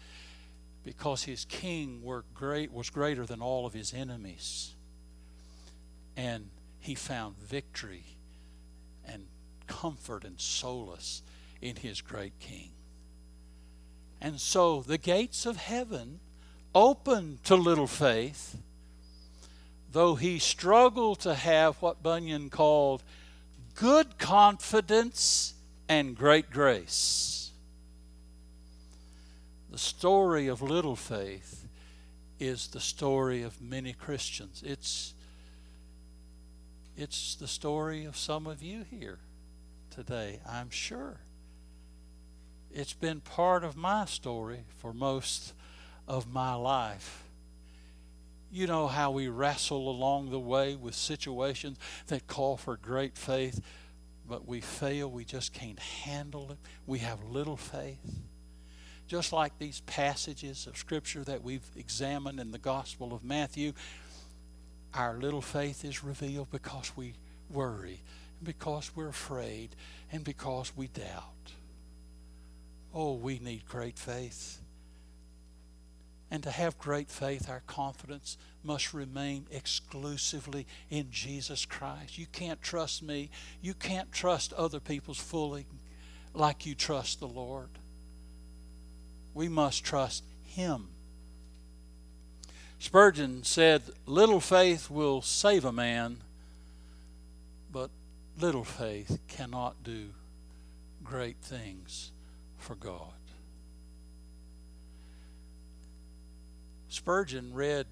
because 0.82 1.24
his 1.24 1.44
king 1.44 2.02
great, 2.34 2.72
was 2.72 2.90
greater 2.90 3.26
than 3.26 3.42
all 3.42 3.66
of 3.66 3.74
his 3.74 3.92
enemies. 3.92 4.74
And 6.16 6.48
he 6.78 6.94
found 6.94 7.36
victory 7.38 8.04
and 9.04 9.26
comfort 9.66 10.24
and 10.24 10.40
solace 10.40 11.22
in 11.60 11.76
his 11.76 12.00
great 12.00 12.38
king. 12.38 12.70
And 14.20 14.40
so 14.40 14.80
the 14.80 14.96
gates 14.96 15.44
of 15.44 15.56
heaven 15.56 16.20
opened 16.74 17.44
to 17.44 17.56
little 17.56 17.86
faith, 17.86 18.56
though 19.92 20.14
he 20.14 20.38
struggled 20.38 21.20
to 21.20 21.34
have 21.34 21.76
what 21.82 22.02
Bunyan 22.02 22.48
called 22.48 23.02
good 23.74 24.18
confidence 24.18 25.54
and 25.88 26.16
great 26.16 26.50
grace. 26.50 27.50
The 29.70 29.78
story 29.78 30.46
of 30.46 30.62
little 30.62 30.96
faith 30.96 31.66
is 32.38 32.68
the 32.68 32.80
story 32.80 33.42
of 33.42 33.60
many 33.60 33.92
Christians. 33.92 34.62
It's 34.64 35.14
it's 36.96 37.34
the 37.34 37.46
story 37.46 38.06
of 38.06 38.16
some 38.16 38.46
of 38.46 38.62
you 38.62 38.84
here 38.90 39.18
today, 39.90 40.40
I'm 40.50 40.70
sure. 40.70 41.20
It's 42.70 42.94
been 42.94 43.20
part 43.20 43.64
of 43.64 43.76
my 43.76 44.06
story 44.06 44.60
for 44.78 44.94
most 44.94 45.52
of 46.08 46.32
my 46.32 46.54
life. 46.54 47.24
You 48.50 48.66
know 48.66 48.86
how 48.86 49.10
we 49.10 49.28
wrestle 49.28 49.90
along 49.90 50.30
the 50.30 50.40
way 50.40 50.74
with 50.74 50.94
situations 50.94 51.78
that 52.06 52.26
call 52.26 52.56
for 52.56 52.76
great 52.76 53.18
faith, 53.18 53.60
but 54.28 54.46
we 54.46 54.60
fail. 54.60 55.10
We 55.10 55.24
just 55.24 55.52
can't 55.52 55.78
handle 55.78 56.50
it. 56.52 56.58
We 56.86 57.00
have 57.00 57.22
little 57.24 57.56
faith. 57.56 58.20
Just 59.06 59.32
like 59.32 59.58
these 59.58 59.80
passages 59.80 60.66
of 60.66 60.76
Scripture 60.76 61.22
that 61.24 61.42
we've 61.42 61.68
examined 61.76 62.40
in 62.40 62.50
the 62.50 62.58
Gospel 62.58 63.14
of 63.14 63.22
Matthew, 63.22 63.72
our 64.92 65.16
little 65.18 65.42
faith 65.42 65.84
is 65.84 66.02
revealed 66.02 66.50
because 66.50 66.92
we 66.96 67.14
worry, 67.50 68.02
because 68.42 68.90
we're 68.96 69.08
afraid, 69.08 69.76
and 70.10 70.24
because 70.24 70.72
we 70.76 70.88
doubt. 70.88 71.52
Oh, 72.92 73.14
we 73.14 73.38
need 73.38 73.66
great 73.66 73.98
faith. 73.98 74.58
And 76.30 76.42
to 76.42 76.50
have 76.50 76.76
great 76.78 77.08
faith, 77.08 77.48
our 77.48 77.62
confidence 77.66 78.36
must 78.64 78.92
remain 78.92 79.46
exclusively 79.50 80.66
in 80.90 81.10
Jesus 81.10 81.64
Christ. 81.64 82.18
You 82.18 82.26
can't 82.32 82.60
trust 82.60 83.02
me. 83.02 83.30
You 83.60 83.74
can't 83.74 84.10
trust 84.10 84.52
other 84.54 84.80
people's 84.80 85.18
fully 85.20 85.66
like 86.34 86.66
you 86.66 86.74
trust 86.74 87.20
the 87.20 87.28
Lord. 87.28 87.70
We 89.34 89.48
must 89.48 89.84
trust 89.84 90.24
Him. 90.44 90.88
Spurgeon 92.78 93.42
said, 93.44 93.82
Little 94.04 94.40
faith 94.40 94.90
will 94.90 95.22
save 95.22 95.64
a 95.64 95.72
man, 95.72 96.18
but 97.72 97.90
little 98.38 98.64
faith 98.64 99.18
cannot 99.28 99.82
do 99.82 100.10
great 101.02 101.38
things 101.40 102.12
for 102.58 102.74
God. 102.74 103.15
Spurgeon 106.96 107.52
read 107.52 107.86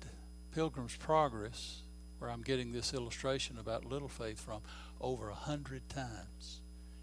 Pilgrim's 0.55 0.97
Progress, 0.97 1.83
where 2.19 2.31
I'm 2.31 2.41
getting 2.41 2.73
this 2.73 2.95
illustration 2.95 3.59
about 3.59 3.85
little 3.85 4.09
faith 4.09 4.41
from, 4.41 4.63
over 4.99 5.29
a 5.29 5.35
hundred 5.35 5.87
times. 5.91 6.63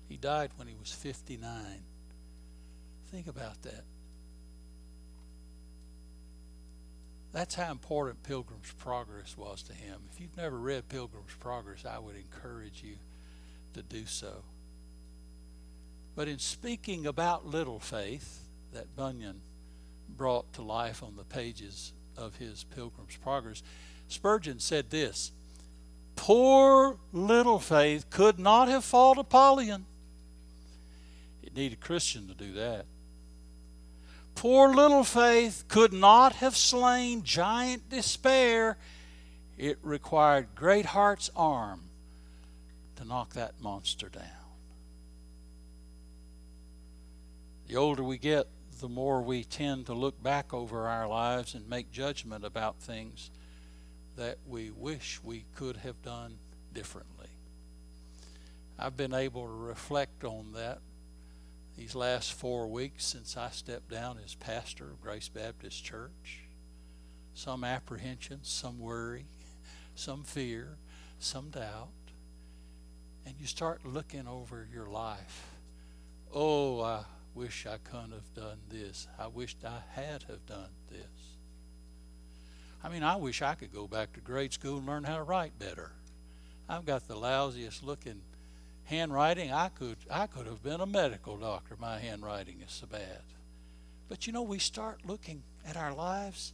He 0.10 0.18
died 0.18 0.50
when 0.56 0.68
he 0.68 0.74
was 0.74 0.92
59. 0.92 1.84
Think 3.12 3.28
about 3.28 3.62
that. 3.62 3.84
That's 7.34 7.54
how 7.54 7.72
important 7.72 8.24
Pilgrim's 8.24 8.74
Progress 8.80 9.38
was 9.38 9.62
to 9.64 9.74
him. 9.74 10.02
If 10.12 10.20
you've 10.20 10.36
never 10.36 10.58
read 10.58 10.90
Pilgrim's 10.90 11.36
Progress, 11.40 11.86
I 11.86 12.00
would 12.00 12.16
encourage 12.16 12.82
you 12.82 12.96
to 13.76 13.84
do 13.84 14.08
so. 14.08 14.44
But 16.16 16.28
in 16.28 16.40
speaking 16.40 17.06
about 17.06 17.46
little 17.46 17.80
faith 17.80 18.48
that 18.74 18.96
Bunyan 18.96 19.42
brought 20.18 20.54
to 20.54 20.62
life 20.62 21.04
on 21.04 21.16
the 21.16 21.24
pages 21.24 21.94
of 22.18 22.36
his 22.38 22.64
Pilgrim's 22.64 23.18
Progress, 23.18 23.64
Spurgeon 24.08 24.60
said 24.60 24.90
this 24.90 25.32
Poor 26.16 26.98
little 27.12 27.60
faith 27.60 28.10
could 28.10 28.38
not 28.38 28.68
have 28.68 28.84
fought 28.84 29.18
Apollyon. 29.18 29.86
It 31.42 31.56
needed 31.56 31.80
Christian 31.80 32.28
to 32.28 32.34
do 32.34 32.54
that. 32.54 32.86
poor 34.36 34.74
little 34.74 35.04
faith 35.04 35.66
could 35.68 35.94
not 35.94 36.36
have 36.36 36.56
slain 36.56 37.24
giant 37.24 37.90
despair, 37.90 38.78
it 39.58 39.78
required 39.82 40.48
great 40.56 40.86
heart's 40.86 41.30
arm 41.36 41.82
to 42.96 43.06
knock 43.06 43.34
that 43.34 43.60
monster 43.60 44.10
down. 44.10 44.24
The 47.68 47.76
older 47.76 48.04
we 48.04 48.18
get, 48.18 48.48
the 48.82 48.90
more 48.90 49.22
we 49.22 49.44
tend 49.44 49.86
to 49.86 49.94
look 49.94 50.22
back 50.22 50.54
over 50.54 50.88
our 50.88 51.08
lives 51.08 51.54
and 51.54 51.70
make 51.70 51.92
judgment 51.92 52.44
about 52.44 52.80
things 52.80 53.30
that 54.18 54.38
we 54.48 54.72
wish 54.72 55.20
we 55.24 55.46
could 55.56 55.78
have 55.78 56.02
done 56.02 56.38
differently. 56.74 57.30
I've 58.78 58.98
been 58.98 59.14
able 59.14 59.46
to 59.46 59.54
reflect 59.54 60.24
on 60.24 60.54
that 60.54 60.80
these 61.78 61.94
last 61.94 62.34
four 62.34 62.68
weeks 62.68 63.06
since 63.06 63.38
I 63.38 63.52
stepped 63.52 63.90
down 63.90 64.18
as 64.26 64.34
pastor 64.34 64.86
of 64.86 65.02
Grace 65.02 65.30
Baptist 65.30 65.84
Church. 65.84 66.42
Some 67.36 67.64
apprehension, 67.64 68.40
some 68.42 68.80
worry, 68.80 69.28
some 69.96 70.24
fear, 70.24 70.78
some 71.20 71.52
doubt. 71.52 71.90
And 73.28 73.36
you 73.40 73.46
start 73.46 73.86
looking 73.86 74.28
over 74.28 74.68
your 74.74 74.88
life. 74.88 75.52
Oh, 76.34 76.82
I 76.82 77.04
wish 77.34 77.66
I 77.66 77.78
couldn't 77.78 78.12
have 78.12 78.34
done 78.34 78.60
this. 78.70 79.08
I 79.18 79.28
wished 79.28 79.64
I 79.66 79.82
had 79.94 80.24
have 80.24 80.46
done 80.46 80.70
this. 80.90 81.38
I 82.84 82.90
mean, 82.90 83.04
I 83.04 83.16
wish 83.16 83.42
I 83.42 83.56
could 83.56 83.74
go 83.74 83.88
back 83.88 84.14
to 84.14 84.20
grade 84.22 84.54
school 84.54 84.78
and 84.78 84.88
learn 84.88 85.04
how 85.04 85.18
to 85.18 85.24
write 85.24 85.58
better. 85.60 85.92
I've 86.68 86.86
got 86.86 87.08
the 87.08 87.16
lousiest 87.16 87.84
looking 87.84 88.22
handwriting. 88.86 89.52
I 89.52 89.70
could 89.70 89.98
I 90.10 90.28
could 90.28 90.48
have 90.48 90.64
been 90.64 90.82
a 90.82 90.86
medical 90.86 91.38
doctor. 91.38 91.76
My 91.80 92.00
handwriting 92.00 92.62
is 92.62 92.72
so 92.72 92.88
bad. 92.88 93.22
But 94.10 94.28
you 94.28 94.34
know, 94.34 94.42
we 94.42 94.60
start 94.60 95.06
looking 95.06 95.44
at 95.66 95.78
our 95.78 95.94
lives 95.94 96.54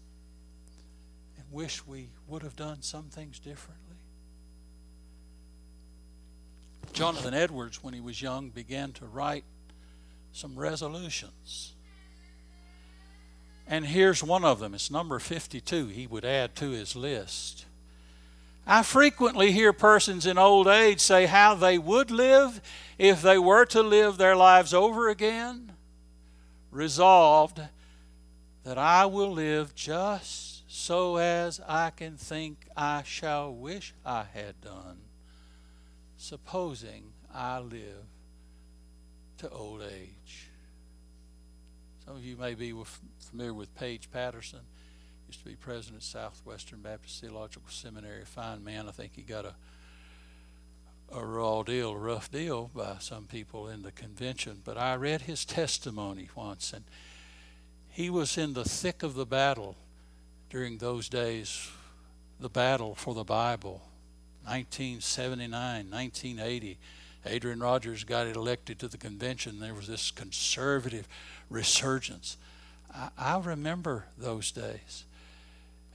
and 1.38 1.46
wish 1.52 1.86
we 1.86 2.10
would 2.28 2.44
have 2.44 2.56
done 2.56 2.82
some 2.82 3.06
things 3.06 3.40
differently. 3.40 3.84
Jonathan 6.94 7.34
Edwards, 7.34 7.84
when 7.84 7.94
he 7.94 8.02
was 8.02 8.22
young, 8.22 8.50
began 8.50 8.92
to 8.94 9.06
write 9.06 9.44
some 10.38 10.58
resolutions. 10.58 11.74
And 13.66 13.88
here's 13.88 14.24
one 14.24 14.46
of 14.46 14.60
them. 14.60 14.76
It's 14.76 14.92
number 14.92 15.18
52. 15.18 15.88
He 15.88 16.06
would 16.06 16.24
add 16.24 16.56
to 16.58 16.70
his 16.70 16.96
list. 16.96 17.66
I 18.66 18.84
frequently 18.84 19.52
hear 19.52 19.74
persons 19.74 20.28
in 20.28 20.38
old 20.38 20.68
age 20.68 21.00
say 21.00 21.26
how 21.26 21.56
they 21.56 21.80
would 21.80 22.12
live 22.12 22.62
if 23.00 23.24
they 23.24 23.40
were 23.40 23.66
to 23.66 23.82
live 23.82 24.18
their 24.18 24.36
lives 24.36 24.76
over 24.76 25.10
again, 25.10 25.72
resolved 26.70 27.60
that 28.64 28.78
I 28.78 29.08
will 29.08 29.32
live 29.32 29.74
just 29.74 30.70
so 30.70 31.18
as 31.18 31.60
I 31.68 31.90
can 31.90 32.16
think 32.16 32.68
I 32.78 33.02
shall 33.04 33.52
wish 33.52 33.96
I 34.06 34.26
had 34.34 34.62
done, 34.62 35.00
supposing 36.16 37.14
I 37.34 37.60
live 37.60 38.06
to 39.38 39.50
old 39.50 39.82
age. 39.82 40.50
Some 42.06 42.16
of 42.16 42.24
you 42.24 42.38
may 42.38 42.54
be 42.54 42.74
familiar 43.20 43.54
with 43.54 43.76
Paige 43.76 44.10
Patterson 44.12 44.62
used 45.28 45.40
to 45.40 45.46
be 45.46 45.56
president 45.56 45.98
of 45.98 46.04
Southwestern 46.04 46.80
Baptist 46.80 47.20
Theological 47.20 47.70
Seminary. 47.70 48.24
Fine 48.24 48.64
man. 48.64 48.88
I 48.88 48.92
think 48.92 49.12
he 49.16 49.24
got 49.24 49.46
a 49.46 49.54
a 51.12 51.24
raw 51.24 51.64
deal, 51.64 51.92
a 51.92 51.98
rough 51.98 52.32
deal 52.32 52.70
by 52.76 52.98
some 53.00 53.26
people 53.26 53.68
in 53.70 53.82
the 53.82 53.92
convention. 53.92 54.62
But 54.64 54.78
I 54.78 54.96
read 54.96 55.22
his 55.22 55.46
testimony 55.46 56.30
once, 56.36 56.74
and 56.74 56.84
he 57.90 58.10
was 58.10 58.38
in 58.38 58.54
the 58.54 58.66
thick 58.66 59.04
of 59.04 59.16
the 59.16 59.26
battle 59.26 59.76
during 60.50 60.78
those 60.78 61.10
days, 61.10 61.70
the 62.40 62.50
battle 62.50 62.96
for 62.96 63.14
the 63.14 63.24
Bible, 63.24 63.82
1979, 64.44 65.90
1980. 65.90 66.78
Adrian 67.28 67.60
Rogers 67.60 68.04
got 68.04 68.28
elected 68.28 68.80
to 68.80 68.88
the 68.88 68.98
convention. 68.98 69.60
There 69.60 69.74
was 69.74 69.88
this 69.88 70.12
conservative 70.12 71.08
resurgence. 71.50 72.38
I, 72.94 73.10
I 73.18 73.38
remember 73.40 74.06
those 74.18 74.52
days. 74.52 75.06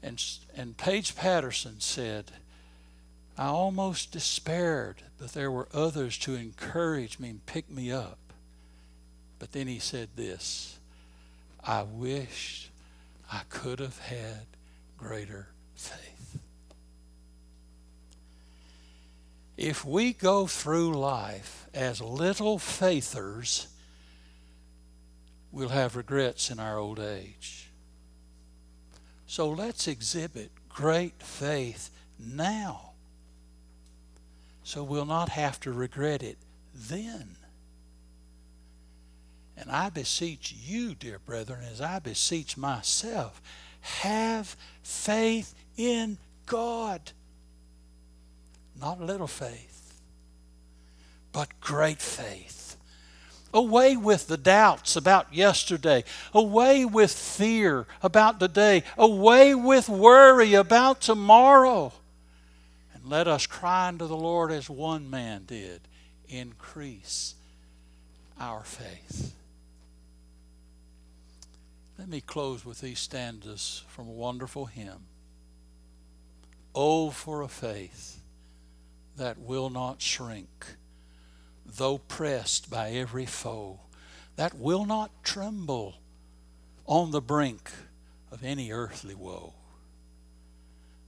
And, 0.02 0.22
and 0.56 0.76
Paige 0.76 1.14
Patterson 1.14 1.76
said, 1.78 2.32
I 3.38 3.46
almost 3.46 4.12
despaired, 4.12 5.02
but 5.18 5.32
there 5.32 5.50
were 5.50 5.68
others 5.72 6.18
to 6.18 6.34
encourage 6.34 7.18
me 7.18 7.30
and 7.30 7.46
pick 7.46 7.70
me 7.70 7.90
up. 7.90 8.18
But 9.38 9.52
then 9.52 9.66
he 9.66 9.78
said 9.78 10.10
this 10.16 10.78
I 11.64 11.82
wished 11.82 12.70
I 13.30 13.42
could 13.48 13.80
have 13.80 13.98
had 13.98 14.46
greater 14.98 15.48
faith. 15.74 16.11
If 19.62 19.84
we 19.84 20.12
go 20.12 20.48
through 20.48 20.94
life 20.94 21.68
as 21.72 22.00
little 22.00 22.58
faithers, 22.58 23.68
we'll 25.52 25.68
have 25.68 25.94
regrets 25.94 26.50
in 26.50 26.58
our 26.58 26.78
old 26.78 26.98
age. 26.98 27.70
So 29.28 29.48
let's 29.48 29.86
exhibit 29.86 30.50
great 30.68 31.22
faith 31.22 31.90
now 32.18 32.92
so 34.64 34.82
we'll 34.82 35.04
not 35.04 35.28
have 35.28 35.60
to 35.60 35.72
regret 35.72 36.24
it 36.24 36.38
then. 36.74 37.36
And 39.56 39.70
I 39.70 39.90
beseech 39.90 40.52
you, 40.52 40.96
dear 40.96 41.20
brethren, 41.20 41.60
as 41.70 41.80
I 41.80 42.00
beseech 42.00 42.56
myself, 42.56 43.40
have 43.80 44.56
faith 44.82 45.54
in 45.76 46.18
God. 46.46 47.12
Not 48.82 49.00
little 49.00 49.28
faith, 49.28 49.94
but 51.30 51.48
great 51.60 52.02
faith. 52.02 52.76
Away 53.54 53.96
with 53.96 54.26
the 54.26 54.36
doubts 54.36 54.96
about 54.96 55.32
yesterday. 55.32 56.02
Away 56.34 56.84
with 56.84 57.12
fear 57.12 57.86
about 58.02 58.40
today. 58.40 58.82
Away 58.98 59.54
with 59.54 59.88
worry 59.88 60.54
about 60.54 61.00
tomorrow. 61.00 61.92
And 62.92 63.06
let 63.06 63.28
us 63.28 63.46
cry 63.46 63.86
unto 63.86 64.08
the 64.08 64.16
Lord 64.16 64.50
as 64.50 64.68
one 64.68 65.08
man 65.08 65.44
did 65.46 65.82
increase 66.28 67.36
our 68.40 68.64
faith. 68.64 69.32
Let 72.00 72.08
me 72.08 72.20
close 72.20 72.64
with 72.64 72.80
these 72.80 72.98
stanzas 72.98 73.84
from 73.86 74.08
a 74.08 74.12
wonderful 74.12 74.66
hymn. 74.66 75.06
Oh, 76.74 77.10
for 77.10 77.42
a 77.42 77.48
faith 77.48 78.21
that 79.16 79.38
will 79.38 79.70
not 79.70 80.00
shrink 80.00 80.76
though 81.64 81.98
pressed 81.98 82.70
by 82.70 82.90
every 82.90 83.26
foe, 83.26 83.80
that 84.36 84.54
will 84.54 84.84
not 84.84 85.10
tremble 85.22 85.96
on 86.86 87.10
the 87.10 87.20
brink 87.20 87.70
of 88.30 88.42
any 88.42 88.72
earthly 88.72 89.14
woe, 89.14 89.54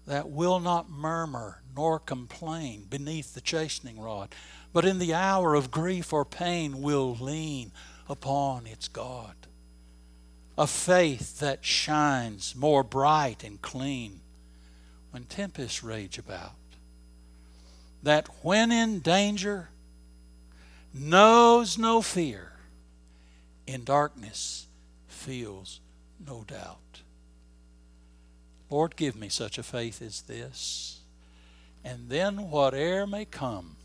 that 0.07 0.29
will 0.29 0.61
not 0.61 0.91
murmur 0.91 1.63
nor 1.77 1.99
complain 1.99 2.87
beneath 2.89 3.35
the 3.35 3.41
chastening 3.41 3.99
rod, 4.01 4.35
but 4.73 4.85
in 4.85 4.99
the 4.99 5.15
hour 5.15 5.55
of 5.55 5.71
grief 5.71 6.13
or 6.13 6.25
pain 6.25 6.83
will 6.83 7.15
lean 7.15 7.73
upon 8.09 8.67
its 8.67 8.89
God. 8.89 9.35
A 10.57 10.67
faith 10.67 11.41
that 11.41 11.65
shines 11.65 12.55
more 12.55 12.85
bright 12.85 13.43
and 13.43 13.61
clean 13.61 14.21
when 15.11 15.25
tempests 15.25 15.83
rage 15.83 16.17
about. 16.17 16.53
That 18.05 18.29
when 18.43 18.71
in 18.71 19.01
danger, 19.01 19.71
knows 20.93 21.77
no 21.77 22.03
fear, 22.03 22.53
in 23.67 23.83
darkness 23.83 24.67
feels 25.09 25.81
no 26.25 26.45
doubt. 26.47 27.01
Lord, 28.71 28.97
give 28.97 29.17
me 29.17 29.29
such 29.29 29.57
a 29.57 29.63
faith 29.63 30.03
as 30.03 30.23
this, 30.23 31.01
and 31.83 32.11
then 32.11 32.51
whate'er 32.51 33.07
may 33.07 33.25
come, 33.25 33.77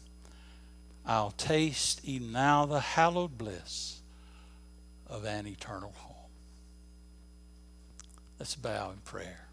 I'll 1.05 1.31
taste 1.31 2.01
even 2.03 2.33
now 2.33 2.65
the 2.65 2.81
hallowed 2.81 3.37
bliss 3.37 4.01
of 5.07 5.25
an 5.25 5.47
eternal 5.47 5.93
home. 5.95 6.15
Let's 8.37 8.55
bow 8.55 8.91
in 8.91 8.97
prayer. 8.97 9.48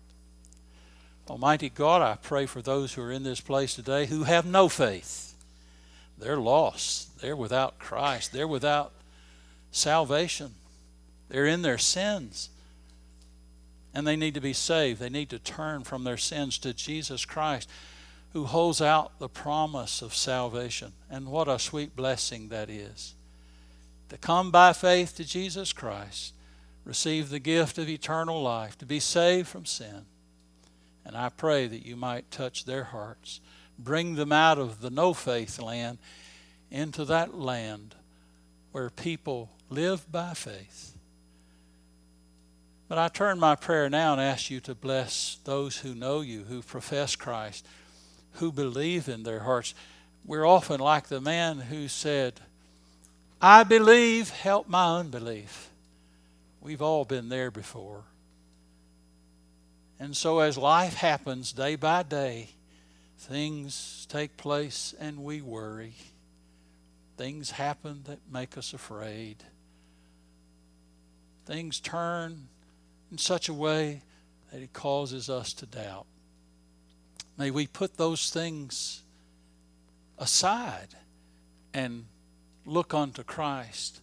Almighty 1.28 1.68
God, 1.68 2.02
I 2.02 2.16
pray 2.16 2.46
for 2.46 2.62
those 2.62 2.94
who 2.94 3.02
are 3.02 3.10
in 3.10 3.24
this 3.24 3.40
place 3.40 3.74
today 3.74 4.06
who 4.06 4.24
have 4.24 4.46
no 4.46 4.68
faith. 4.68 5.34
They're 6.18 6.36
lost. 6.36 7.20
They're 7.20 7.36
without 7.36 7.78
Christ. 7.78 8.32
They're 8.32 8.46
without 8.46 8.92
salvation. 9.72 10.54
They're 11.28 11.46
in 11.46 11.62
their 11.62 11.78
sins. 11.78 12.50
And 13.92 14.06
they 14.06 14.16
need 14.16 14.34
to 14.34 14.40
be 14.40 14.52
saved. 14.52 15.00
They 15.00 15.08
need 15.08 15.30
to 15.30 15.38
turn 15.38 15.82
from 15.82 16.04
their 16.04 16.16
sins 16.16 16.58
to 16.58 16.72
Jesus 16.72 17.24
Christ, 17.24 17.68
who 18.32 18.44
holds 18.44 18.80
out 18.80 19.18
the 19.18 19.28
promise 19.28 20.02
of 20.02 20.14
salvation. 20.14 20.92
And 21.10 21.26
what 21.26 21.48
a 21.48 21.58
sweet 21.58 21.96
blessing 21.96 22.48
that 22.50 22.70
is. 22.70 23.14
To 24.10 24.16
come 24.16 24.50
by 24.52 24.72
faith 24.72 25.16
to 25.16 25.24
Jesus 25.24 25.72
Christ, 25.72 26.34
receive 26.84 27.30
the 27.30 27.40
gift 27.40 27.78
of 27.78 27.88
eternal 27.88 28.40
life, 28.40 28.78
to 28.78 28.86
be 28.86 29.00
saved 29.00 29.48
from 29.48 29.64
sin. 29.64 30.04
And 31.06 31.16
I 31.16 31.28
pray 31.28 31.68
that 31.68 31.86
you 31.86 31.94
might 31.94 32.32
touch 32.32 32.64
their 32.64 32.82
hearts, 32.82 33.40
bring 33.78 34.16
them 34.16 34.32
out 34.32 34.58
of 34.58 34.80
the 34.80 34.90
no 34.90 35.14
faith 35.14 35.60
land 35.62 35.98
into 36.68 37.04
that 37.04 37.38
land 37.38 37.94
where 38.72 38.90
people 38.90 39.48
live 39.70 40.10
by 40.10 40.34
faith. 40.34 40.96
But 42.88 42.98
I 42.98 43.06
turn 43.06 43.38
my 43.38 43.54
prayer 43.54 43.88
now 43.88 44.14
and 44.14 44.20
ask 44.20 44.50
you 44.50 44.58
to 44.60 44.74
bless 44.74 45.38
those 45.44 45.76
who 45.78 45.94
know 45.94 46.22
you, 46.22 46.42
who 46.42 46.60
profess 46.60 47.14
Christ, 47.14 47.64
who 48.34 48.50
believe 48.50 49.08
in 49.08 49.22
their 49.22 49.40
hearts. 49.40 49.74
We're 50.24 50.46
often 50.46 50.80
like 50.80 51.06
the 51.06 51.20
man 51.20 51.58
who 51.58 51.86
said, 51.86 52.40
I 53.40 53.62
believe, 53.62 54.30
help 54.30 54.68
my 54.68 54.98
unbelief. 54.98 55.70
We've 56.60 56.82
all 56.82 57.04
been 57.04 57.28
there 57.28 57.52
before. 57.52 58.02
And 59.98 60.16
so, 60.16 60.40
as 60.40 60.58
life 60.58 60.94
happens 60.94 61.52
day 61.52 61.76
by 61.76 62.02
day, 62.02 62.50
things 63.18 64.06
take 64.10 64.36
place 64.36 64.94
and 65.00 65.24
we 65.24 65.40
worry. 65.40 65.94
Things 67.16 67.52
happen 67.52 68.02
that 68.04 68.18
make 68.30 68.58
us 68.58 68.74
afraid. 68.74 69.42
Things 71.46 71.80
turn 71.80 72.48
in 73.10 73.18
such 73.18 73.48
a 73.48 73.54
way 73.54 74.02
that 74.52 74.60
it 74.60 74.72
causes 74.72 75.30
us 75.30 75.52
to 75.54 75.66
doubt. 75.66 76.06
May 77.38 77.50
we 77.50 77.66
put 77.66 77.96
those 77.96 78.30
things 78.30 79.02
aside 80.18 80.88
and 81.72 82.06
look 82.64 82.94
unto 82.94 83.22
Christ, 83.22 84.00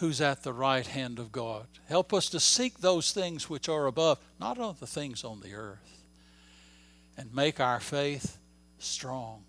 who's 0.00 0.20
at 0.22 0.42
the 0.42 0.52
right 0.52 0.86
hand 0.86 1.18
of 1.18 1.30
God. 1.30 1.66
Help 1.86 2.14
us 2.14 2.30
to 2.30 2.40
seek 2.40 2.78
those 2.78 3.12
things 3.12 3.50
which 3.50 3.68
are 3.68 3.86
above, 3.86 4.18
not 4.40 4.58
on 4.58 4.74
the 4.80 4.86
things 4.86 5.24
on 5.24 5.40
the 5.40 5.52
earth, 5.52 6.04
and 7.18 7.34
make 7.34 7.60
our 7.60 7.80
faith 7.80 8.38
strong. 8.78 9.44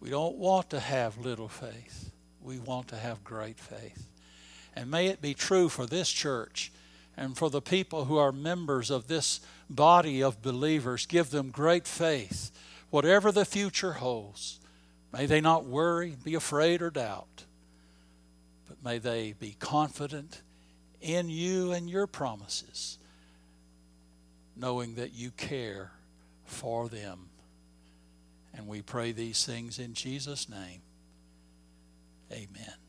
We 0.00 0.08
don't 0.08 0.36
want 0.36 0.70
to 0.70 0.80
have 0.80 1.18
little 1.18 1.48
faith. 1.48 2.10
We 2.40 2.58
want 2.58 2.88
to 2.88 2.96
have 2.96 3.24
great 3.24 3.60
faith. 3.60 4.08
And 4.74 4.90
may 4.90 5.08
it 5.08 5.20
be 5.20 5.34
true 5.34 5.68
for 5.68 5.84
this 5.84 6.10
church 6.10 6.72
and 7.14 7.36
for 7.36 7.50
the 7.50 7.62
people 7.62 8.06
who 8.06 8.16
are 8.16 8.32
members 8.32 8.90
of 8.90 9.06
this 9.06 9.40
body 9.68 10.22
of 10.22 10.40
believers. 10.40 11.04
Give 11.04 11.28
them 11.28 11.50
great 11.50 11.86
faith, 11.86 12.50
whatever 12.88 13.30
the 13.30 13.44
future 13.44 13.94
holds. 13.94 14.60
May 15.12 15.26
they 15.26 15.42
not 15.42 15.66
worry, 15.66 16.16
be 16.24 16.34
afraid, 16.34 16.80
or 16.80 16.90
doubt, 16.90 17.44
May 18.86 18.98
they 18.98 19.32
be 19.32 19.56
confident 19.58 20.42
in 21.00 21.28
you 21.28 21.72
and 21.72 21.90
your 21.90 22.06
promises, 22.06 22.98
knowing 24.54 24.94
that 24.94 25.12
you 25.12 25.32
care 25.32 25.90
for 26.44 26.88
them. 26.88 27.30
And 28.54 28.68
we 28.68 28.82
pray 28.82 29.10
these 29.10 29.44
things 29.44 29.80
in 29.80 29.94
Jesus' 29.94 30.48
name. 30.48 30.82
Amen. 32.30 32.85